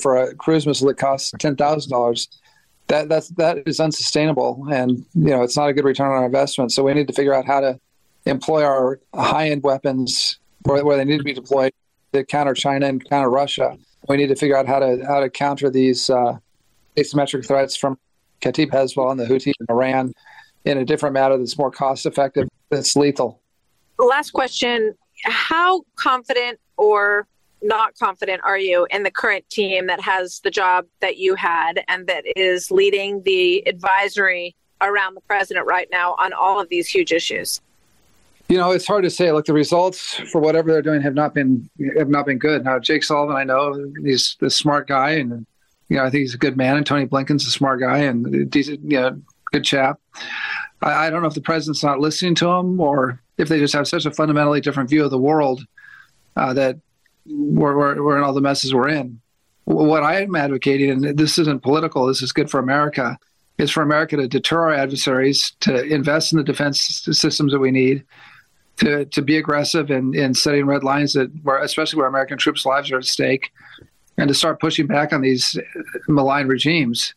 for 0.01 0.17
a 0.17 0.35
cruise 0.35 0.65
missile 0.65 0.87
that 0.87 0.97
costs 0.97 1.31
ten 1.39 1.55
thousand 1.55 1.91
dollars. 1.91 2.27
That 2.87 3.09
that's 3.09 3.29
that 3.29 3.59
is 3.65 3.79
unsustainable, 3.79 4.65
and 4.71 5.05
you 5.13 5.29
know 5.29 5.43
it's 5.43 5.57
not 5.57 5.69
a 5.69 5.73
good 5.73 5.83
return 5.83 6.07
on 6.07 6.13
our 6.13 6.25
investment. 6.25 6.71
So 6.71 6.83
we 6.83 6.93
need 6.93 7.07
to 7.07 7.13
figure 7.13 7.33
out 7.33 7.45
how 7.45 7.59
to 7.59 7.79
employ 8.25 8.63
our 8.63 8.99
high 9.13 9.49
end 9.49 9.63
weapons 9.63 10.37
where, 10.63 10.83
where 10.85 10.97
they 10.97 11.05
need 11.05 11.17
to 11.17 11.23
be 11.23 11.33
deployed 11.33 11.73
to 12.13 12.23
counter 12.23 12.53
China 12.53 12.87
and 12.87 13.03
counter 13.09 13.29
Russia. 13.29 13.77
We 14.07 14.17
need 14.17 14.27
to 14.27 14.35
figure 14.35 14.57
out 14.57 14.67
how 14.67 14.79
to 14.79 15.03
how 15.05 15.19
to 15.19 15.29
counter 15.29 15.69
these 15.69 16.09
uh, 16.09 16.37
asymmetric 16.97 17.45
threats 17.45 17.75
from 17.75 17.97
Kataib 18.41 18.69
Hezbollah 18.69 19.11
and 19.11 19.19
the 19.19 19.25
Houthis 19.25 19.53
in 19.59 19.65
Iran 19.69 20.13
in 20.65 20.77
a 20.77 20.85
different 20.85 21.13
manner 21.13 21.37
that's 21.37 21.57
more 21.57 21.71
cost 21.71 22.05
effective, 22.05 22.47
that's 22.69 22.95
lethal. 22.95 23.41
Last 23.97 24.31
question 24.31 24.93
How 25.23 25.83
confident 25.95 26.59
or 26.77 27.27
not 27.61 27.97
confident 27.97 28.41
are 28.43 28.57
you 28.57 28.87
in 28.91 29.03
the 29.03 29.11
current 29.11 29.49
team 29.49 29.87
that 29.87 30.01
has 30.01 30.39
the 30.41 30.51
job 30.51 30.85
that 31.01 31.17
you 31.17 31.35
had 31.35 31.83
and 31.87 32.07
that 32.07 32.23
is 32.35 32.71
leading 32.71 33.23
the 33.23 33.67
advisory 33.67 34.55
around 34.81 35.15
the 35.15 35.21
president 35.21 35.65
right 35.65 35.87
now 35.91 36.15
on 36.19 36.33
all 36.33 36.59
of 36.59 36.69
these 36.69 36.87
huge 36.87 37.11
issues? 37.11 37.61
You 38.49 38.57
know, 38.57 38.71
it's 38.71 38.87
hard 38.87 39.03
to 39.03 39.09
say. 39.09 39.31
Like 39.31 39.45
the 39.45 39.53
results 39.53 40.13
for 40.31 40.39
whatever 40.39 40.71
they're 40.71 40.81
doing 40.81 41.01
have 41.01 41.15
not 41.15 41.33
been 41.33 41.69
have 41.97 42.09
not 42.09 42.25
been 42.25 42.37
good. 42.37 42.63
Now, 42.63 42.79
Jake 42.79 43.03
Sullivan, 43.03 43.35
I 43.35 43.43
know 43.43 43.91
he's 44.03 44.37
a 44.41 44.49
smart 44.49 44.87
guy, 44.87 45.11
and 45.11 45.45
you 45.89 45.97
know, 45.97 46.03
I 46.03 46.09
think 46.09 46.21
he's 46.21 46.33
a 46.33 46.37
good 46.37 46.55
man, 46.55 46.77
and 46.77 46.85
Tony 46.85 47.05
Blinken's 47.05 47.45
a 47.45 47.51
smart 47.51 47.81
guy 47.81 47.99
and 47.99 48.49
decent, 48.49 48.79
you 48.83 49.01
know, 49.01 49.21
good 49.51 49.65
chap. 49.65 49.99
I, 50.81 51.07
I 51.07 51.09
don't 51.09 51.21
know 51.21 51.27
if 51.27 51.33
the 51.33 51.41
president's 51.41 51.83
not 51.83 51.99
listening 51.99 52.35
to 52.35 52.47
him 52.47 52.79
or 52.79 53.21
if 53.37 53.49
they 53.49 53.59
just 53.59 53.73
have 53.73 53.87
such 53.87 54.05
a 54.05 54.11
fundamentally 54.11 54.61
different 54.61 54.89
view 54.89 55.03
of 55.03 55.11
the 55.11 55.17
world 55.17 55.65
uh, 56.35 56.53
that 56.53 56.77
we're, 57.29 57.77
we're, 57.77 58.03
we're 58.03 58.17
in 58.17 58.23
all 58.23 58.33
the 58.33 58.41
messes 58.41 58.73
we're 58.73 58.89
in. 58.89 59.19
What 59.65 60.03
I 60.03 60.21
am 60.21 60.35
advocating, 60.35 60.91
and 60.91 61.17
this 61.17 61.37
isn't 61.37 61.61
political, 61.61 62.05
this 62.05 62.21
is 62.21 62.31
good 62.31 62.49
for 62.49 62.59
America, 62.59 63.17
is 63.57 63.71
for 63.71 63.83
America 63.83 64.15
to 64.17 64.27
deter 64.27 64.61
our 64.61 64.73
adversaries, 64.73 65.51
to 65.61 65.83
invest 65.83 66.31
in 66.31 66.37
the 66.37 66.43
defense 66.43 66.79
systems 67.11 67.51
that 67.51 67.59
we 67.59 67.71
need, 67.71 68.03
to, 68.77 69.05
to 69.05 69.21
be 69.21 69.37
aggressive 69.37 69.91
in, 69.91 70.13
in 70.15 70.33
setting 70.33 70.65
red 70.65 70.83
lines 70.83 71.13
that 71.13 71.31
where, 71.43 71.57
especially 71.57 71.97
where 71.97 72.07
American 72.07 72.37
troops' 72.37 72.65
lives 72.65 72.91
are 72.91 72.99
at 72.99 73.05
stake, 73.05 73.51
and 74.17 74.27
to 74.27 74.33
start 74.33 74.59
pushing 74.59 74.87
back 74.87 75.11
on 75.11 75.21
these 75.21 75.57
uh, 75.57 75.81
malign 76.07 76.47
regimes. 76.47 77.13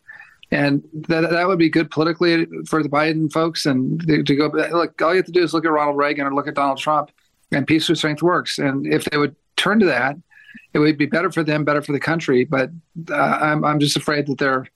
And 0.51 0.83
that, 1.07 1.29
that 1.29 1.47
would 1.47 1.59
be 1.59 1.69
good 1.69 1.89
politically 1.89 2.45
for 2.67 2.83
the 2.83 2.89
Biden 2.89 3.31
folks. 3.31 3.65
And 3.65 4.05
to, 4.07 4.23
to 4.23 4.35
go, 4.35 4.47
look, 4.47 5.01
all 5.01 5.11
you 5.11 5.17
have 5.17 5.25
to 5.27 5.31
do 5.31 5.43
is 5.43 5.53
look 5.53 5.65
at 5.65 5.71
Ronald 5.71 5.97
Reagan 5.97 6.27
or 6.27 6.33
look 6.33 6.47
at 6.47 6.55
Donald 6.55 6.79
Trump, 6.79 7.11
and 7.51 7.65
peace 7.65 7.85
through 7.85 7.95
strength 7.95 8.21
works. 8.21 8.59
And 8.59 8.91
if 8.91 9.05
they 9.05 9.17
would 9.17 9.35
turn 9.61 9.79
to 9.79 9.85
that, 9.85 10.17
it 10.73 10.79
would 10.79 10.97
be 10.97 11.05
better 11.05 11.31
for 11.31 11.43
them, 11.43 11.63
better 11.63 11.81
for 11.81 11.91
the 11.91 11.99
country. 11.99 12.45
But 12.45 12.71
uh, 13.09 13.37
I'm, 13.41 13.63
I'm 13.63 13.79
just 13.79 13.97
afraid 13.97 14.27
that 14.27 14.37
they're 14.37 14.67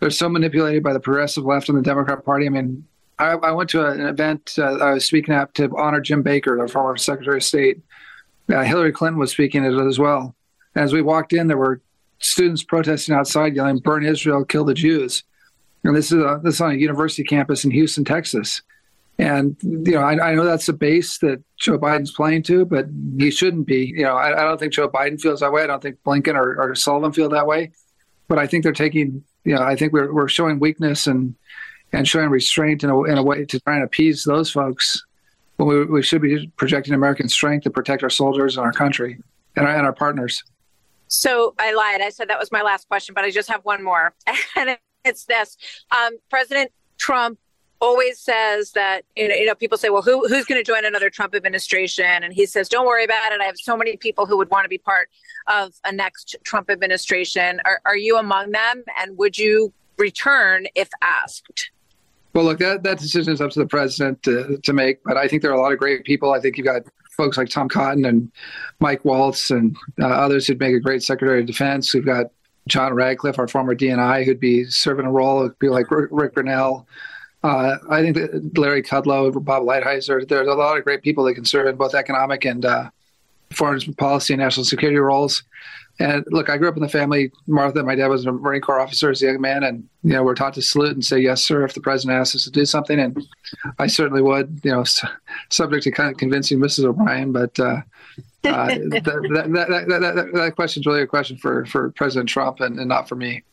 they're 0.00 0.10
so 0.10 0.28
manipulated 0.28 0.82
by 0.82 0.92
the 0.92 1.00
progressive 1.00 1.44
left 1.44 1.68
and 1.68 1.78
the 1.78 1.82
Democrat 1.82 2.24
Party. 2.24 2.46
I 2.46 2.50
mean, 2.50 2.86
I, 3.18 3.32
I 3.32 3.52
went 3.52 3.70
to 3.70 3.86
an 3.86 4.00
event 4.00 4.54
uh, 4.58 4.76
I 4.76 4.94
was 4.94 5.04
speaking 5.04 5.34
at 5.34 5.54
to 5.54 5.70
honor 5.76 6.00
Jim 6.00 6.22
Baker, 6.22 6.58
the 6.60 6.70
former 6.70 6.96
Secretary 6.96 7.36
of 7.36 7.44
State. 7.44 7.80
Uh, 8.52 8.62
Hillary 8.62 8.92
Clinton 8.92 9.18
was 9.18 9.30
speaking 9.30 9.64
at 9.64 9.72
it 9.72 9.86
as 9.86 9.98
well. 9.98 10.34
As 10.74 10.92
we 10.92 11.02
walked 11.02 11.32
in, 11.32 11.46
there 11.46 11.56
were 11.56 11.80
students 12.18 12.62
protesting 12.62 13.14
outside, 13.14 13.54
yelling 13.54 13.78
"Burn 13.78 14.04
Israel, 14.04 14.44
kill 14.44 14.64
the 14.64 14.74
Jews." 14.74 15.22
And 15.84 15.94
this 15.94 16.10
is 16.10 16.18
a, 16.18 16.40
this 16.42 16.54
is 16.54 16.60
on 16.60 16.72
a 16.72 16.74
university 16.74 17.24
campus 17.24 17.64
in 17.64 17.70
Houston, 17.70 18.04
Texas. 18.04 18.62
And 19.18 19.56
you 19.62 19.92
know, 19.92 20.00
I, 20.00 20.30
I 20.30 20.34
know 20.34 20.44
that's 20.44 20.66
the 20.66 20.72
base 20.72 21.18
that 21.18 21.42
Joe 21.56 21.78
Biden's 21.78 22.10
playing 22.10 22.42
to, 22.44 22.64
but 22.64 22.86
he 23.16 23.30
shouldn't 23.30 23.66
be. 23.66 23.92
You 23.96 24.02
know, 24.02 24.16
I, 24.16 24.42
I 24.42 24.44
don't 24.44 24.58
think 24.58 24.72
Joe 24.72 24.88
Biden 24.88 25.20
feels 25.20 25.40
that 25.40 25.52
way. 25.52 25.62
I 25.62 25.66
don't 25.68 25.82
think 25.82 25.98
Blinken 26.04 26.34
or, 26.34 26.60
or 26.60 26.74
Sullivan 26.74 27.12
feel 27.12 27.28
that 27.28 27.46
way. 27.46 27.70
But 28.26 28.38
I 28.38 28.46
think 28.46 28.64
they're 28.64 28.72
taking. 28.72 29.22
You 29.44 29.54
know, 29.54 29.62
I 29.62 29.76
think 29.76 29.92
we're 29.92 30.12
we're 30.12 30.28
showing 30.28 30.58
weakness 30.58 31.06
and 31.06 31.34
and 31.92 32.08
showing 32.08 32.28
restraint 32.28 32.82
in 32.82 32.90
a, 32.90 33.02
in 33.04 33.18
a 33.18 33.22
way 33.22 33.44
to 33.44 33.60
try 33.60 33.76
and 33.76 33.84
appease 33.84 34.24
those 34.24 34.50
folks 34.50 35.04
when 35.56 35.68
we, 35.68 35.84
we 35.84 36.02
should 36.02 36.22
be 36.22 36.48
projecting 36.56 36.94
American 36.94 37.28
strength 37.28 37.64
to 37.64 37.70
protect 37.70 38.02
our 38.02 38.10
soldiers 38.10 38.56
and 38.56 38.66
our 38.66 38.72
country 38.72 39.18
and 39.56 39.66
our, 39.66 39.76
and 39.76 39.86
our 39.86 39.92
partners. 39.92 40.42
So 41.08 41.54
I 41.58 41.72
lied. 41.72 42.00
I 42.00 42.10
said 42.10 42.28
that 42.28 42.38
was 42.38 42.50
my 42.50 42.62
last 42.62 42.88
question, 42.88 43.14
but 43.14 43.24
I 43.24 43.30
just 43.30 43.48
have 43.48 43.64
one 43.64 43.82
more. 43.82 44.14
And 44.56 44.78
it's 45.04 45.26
this 45.26 45.58
um, 45.90 46.16
President 46.30 46.72
Trump 46.96 47.38
always 47.80 48.18
says 48.18 48.72
that 48.72 49.02
you 49.16 49.46
know, 49.46 49.54
people 49.54 49.76
say 49.76 49.90
well 49.90 50.02
who, 50.02 50.26
who's 50.28 50.44
going 50.44 50.58
to 50.58 50.64
join 50.64 50.84
another 50.84 51.10
trump 51.10 51.34
administration 51.34 52.22
and 52.22 52.32
he 52.32 52.46
says 52.46 52.68
don't 52.68 52.86
worry 52.86 53.04
about 53.04 53.32
it 53.32 53.40
i 53.40 53.44
have 53.44 53.56
so 53.56 53.76
many 53.76 53.96
people 53.96 54.26
who 54.26 54.36
would 54.36 54.50
want 54.50 54.64
to 54.64 54.68
be 54.68 54.78
part 54.78 55.08
of 55.48 55.72
a 55.84 55.92
next 55.92 56.36
trump 56.44 56.70
administration 56.70 57.60
are, 57.64 57.80
are 57.84 57.96
you 57.96 58.16
among 58.16 58.50
them 58.52 58.84
and 58.98 59.16
would 59.18 59.36
you 59.36 59.72
return 59.98 60.66
if 60.74 60.88
asked 61.02 61.70
well 62.32 62.44
look 62.44 62.58
that, 62.58 62.82
that 62.82 62.98
decision 62.98 63.32
is 63.32 63.40
up 63.40 63.50
to 63.50 63.58
the 63.58 63.66
president 63.66 64.22
to, 64.22 64.58
to 64.62 64.72
make 64.72 65.02
but 65.04 65.16
i 65.16 65.28
think 65.28 65.42
there 65.42 65.50
are 65.50 65.58
a 65.58 65.60
lot 65.60 65.72
of 65.72 65.78
great 65.78 66.04
people 66.04 66.32
i 66.32 66.40
think 66.40 66.56
you've 66.56 66.66
got 66.66 66.82
folks 67.16 67.36
like 67.36 67.48
Tom 67.48 67.68
Cotton 67.68 68.04
and 68.04 68.30
Mike 68.80 69.04
Waltz 69.04 69.50
and 69.50 69.76
uh, 70.00 70.06
others 70.06 70.46
who'd 70.46 70.60
make 70.60 70.74
a 70.74 70.80
great 70.80 71.02
Secretary 71.02 71.40
of 71.40 71.46
Defense. 71.46 71.94
We've 71.94 72.04
got 72.04 72.26
John 72.66 72.94
Ratcliffe, 72.94 73.38
our 73.38 73.48
former 73.48 73.74
DNI, 73.74 74.24
who'd 74.24 74.40
be 74.40 74.64
serving 74.64 75.06
a 75.06 75.10
role. 75.12 75.48
Be 75.58 75.68
like 75.68 75.90
Rick 75.90 76.34
Grenell. 76.34 76.86
Uh, 77.44 77.76
I 77.90 78.00
think 78.00 78.16
that 78.16 78.58
Larry 78.58 78.82
Kudlow, 78.82 79.44
Bob 79.44 79.64
Lighthizer, 79.64 80.26
there's 80.26 80.48
a 80.48 80.54
lot 80.54 80.78
of 80.78 80.84
great 80.84 81.02
people 81.02 81.24
that 81.24 81.34
can 81.34 81.44
serve 81.44 81.66
in 81.66 81.76
both 81.76 81.94
economic 81.94 82.46
and 82.46 82.64
uh, 82.64 82.88
foreign 83.52 83.80
policy 83.94 84.32
and 84.32 84.40
national 84.40 84.64
security 84.64 84.98
roles. 84.98 85.42
And 86.00 86.24
look, 86.28 86.48
I 86.48 86.56
grew 86.56 86.68
up 86.68 86.76
in 86.76 86.82
the 86.82 86.88
family. 86.88 87.30
Martha, 87.46 87.82
my 87.82 87.96
dad 87.96 88.08
was 88.08 88.24
a 88.24 88.32
Marine 88.32 88.62
Corps 88.62 88.80
officer 88.80 89.10
as 89.10 89.22
a 89.22 89.26
young 89.26 89.42
man, 89.42 89.62
and 89.62 89.86
you 90.02 90.14
know 90.14 90.24
we're 90.24 90.34
taught 90.34 90.54
to 90.54 90.62
salute 90.62 90.92
and 90.92 91.04
say 91.04 91.18
yes, 91.18 91.44
sir, 91.44 91.64
if 91.64 91.74
the 91.74 91.82
president 91.82 92.18
asks 92.18 92.34
us 92.34 92.44
to 92.44 92.50
do 92.50 92.64
something, 92.64 92.98
and 92.98 93.22
I 93.78 93.86
certainly 93.88 94.22
would. 94.22 94.60
You 94.64 94.72
know, 94.72 94.84
subject 95.50 95.84
to 95.84 95.92
kind 95.92 96.10
of 96.10 96.16
convincing 96.16 96.58
Mrs. 96.58 96.86
O'Brien, 96.86 97.30
but 97.30 97.60
uh, 97.60 97.62
uh, 97.62 97.80
that, 98.42 99.00
that, 99.04 99.88
that, 99.88 100.00
that, 100.00 100.30
that, 100.32 100.56
question 100.56 100.80
is 100.80 100.86
really 100.86 101.02
a 101.02 101.06
question 101.06 101.36
for 101.36 101.64
for 101.66 101.90
President 101.90 102.28
Trump 102.28 102.58
and, 102.58 102.80
and 102.80 102.88
not 102.88 103.08
for 103.08 103.14
me. 103.14 103.44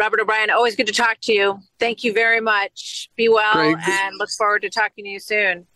Robert 0.00 0.18
O'Brien, 0.18 0.48
always 0.48 0.76
good 0.76 0.86
to 0.86 0.94
talk 0.94 1.18
to 1.24 1.32
you. 1.32 1.58
Thank 1.78 2.04
you 2.04 2.14
very 2.14 2.40
much. 2.40 3.10
Be 3.16 3.28
well, 3.28 3.52
Great. 3.52 3.86
and 3.86 4.16
look 4.16 4.30
forward 4.30 4.62
to 4.62 4.70
talking 4.70 5.04
to 5.04 5.10
you 5.10 5.20
soon. 5.20 5.66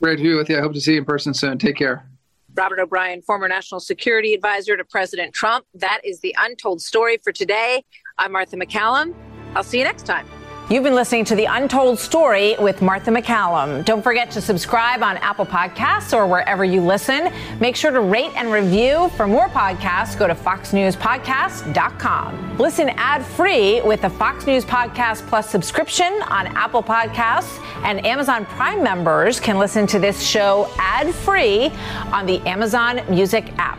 Great 0.00 0.18
to 0.18 0.22
be 0.22 0.34
with 0.34 0.48
you. 0.48 0.56
I 0.56 0.60
hope 0.60 0.72
to 0.74 0.80
see 0.80 0.92
you 0.92 0.98
in 0.98 1.04
person 1.04 1.34
soon. 1.34 1.58
Take 1.58 1.76
care. 1.76 2.08
Robert 2.54 2.78
O'Brien, 2.78 3.22
former 3.22 3.48
national 3.48 3.80
security 3.80 4.34
advisor 4.34 4.76
to 4.76 4.84
President 4.84 5.34
Trump. 5.34 5.66
That 5.74 6.00
is 6.04 6.20
the 6.20 6.32
untold 6.38 6.80
story 6.80 7.18
for 7.24 7.32
today. 7.32 7.84
I'm 8.18 8.30
Martha 8.30 8.56
MacCallum. 8.56 9.16
I'll 9.56 9.64
see 9.64 9.78
you 9.78 9.84
next 9.84 10.06
time. 10.06 10.28
You've 10.70 10.84
been 10.84 10.94
listening 10.94 11.24
to 11.26 11.34
The 11.34 11.46
Untold 11.46 11.98
Story 11.98 12.54
with 12.58 12.80
Martha 12.80 13.10
MacCallum. 13.10 13.84
Don't 13.84 14.00
forget 14.00 14.30
to 14.30 14.40
subscribe 14.40 15.02
on 15.02 15.18
Apple 15.18 15.44
Podcasts 15.44 16.16
or 16.16 16.26
wherever 16.26 16.64
you 16.64 16.80
listen. 16.80 17.30
Make 17.60 17.76
sure 17.76 17.90
to 17.90 18.00
rate 18.00 18.32
and 18.36 18.50
review. 18.50 19.10
For 19.16 19.26
more 19.26 19.48
podcasts, 19.48 20.18
go 20.18 20.26
to 20.26 20.34
foxnewspodcast.com. 20.34 22.56
Listen 22.58 22.88
ad-free 22.90 23.82
with 23.82 24.00
the 24.02 24.10
Fox 24.10 24.46
News 24.46 24.64
Podcast 24.64 25.26
Plus 25.26 25.50
subscription 25.50 26.12
on 26.28 26.46
Apple 26.56 26.82
Podcasts, 26.82 27.58
and 27.84 28.06
Amazon 28.06 28.46
Prime 28.46 28.82
members 28.82 29.38
can 29.40 29.58
listen 29.58 29.86
to 29.88 29.98
this 29.98 30.22
show 30.22 30.72
ad-free 30.78 31.70
on 32.12 32.24
the 32.24 32.38
Amazon 32.46 33.02
Music 33.10 33.52
app. 33.58 33.78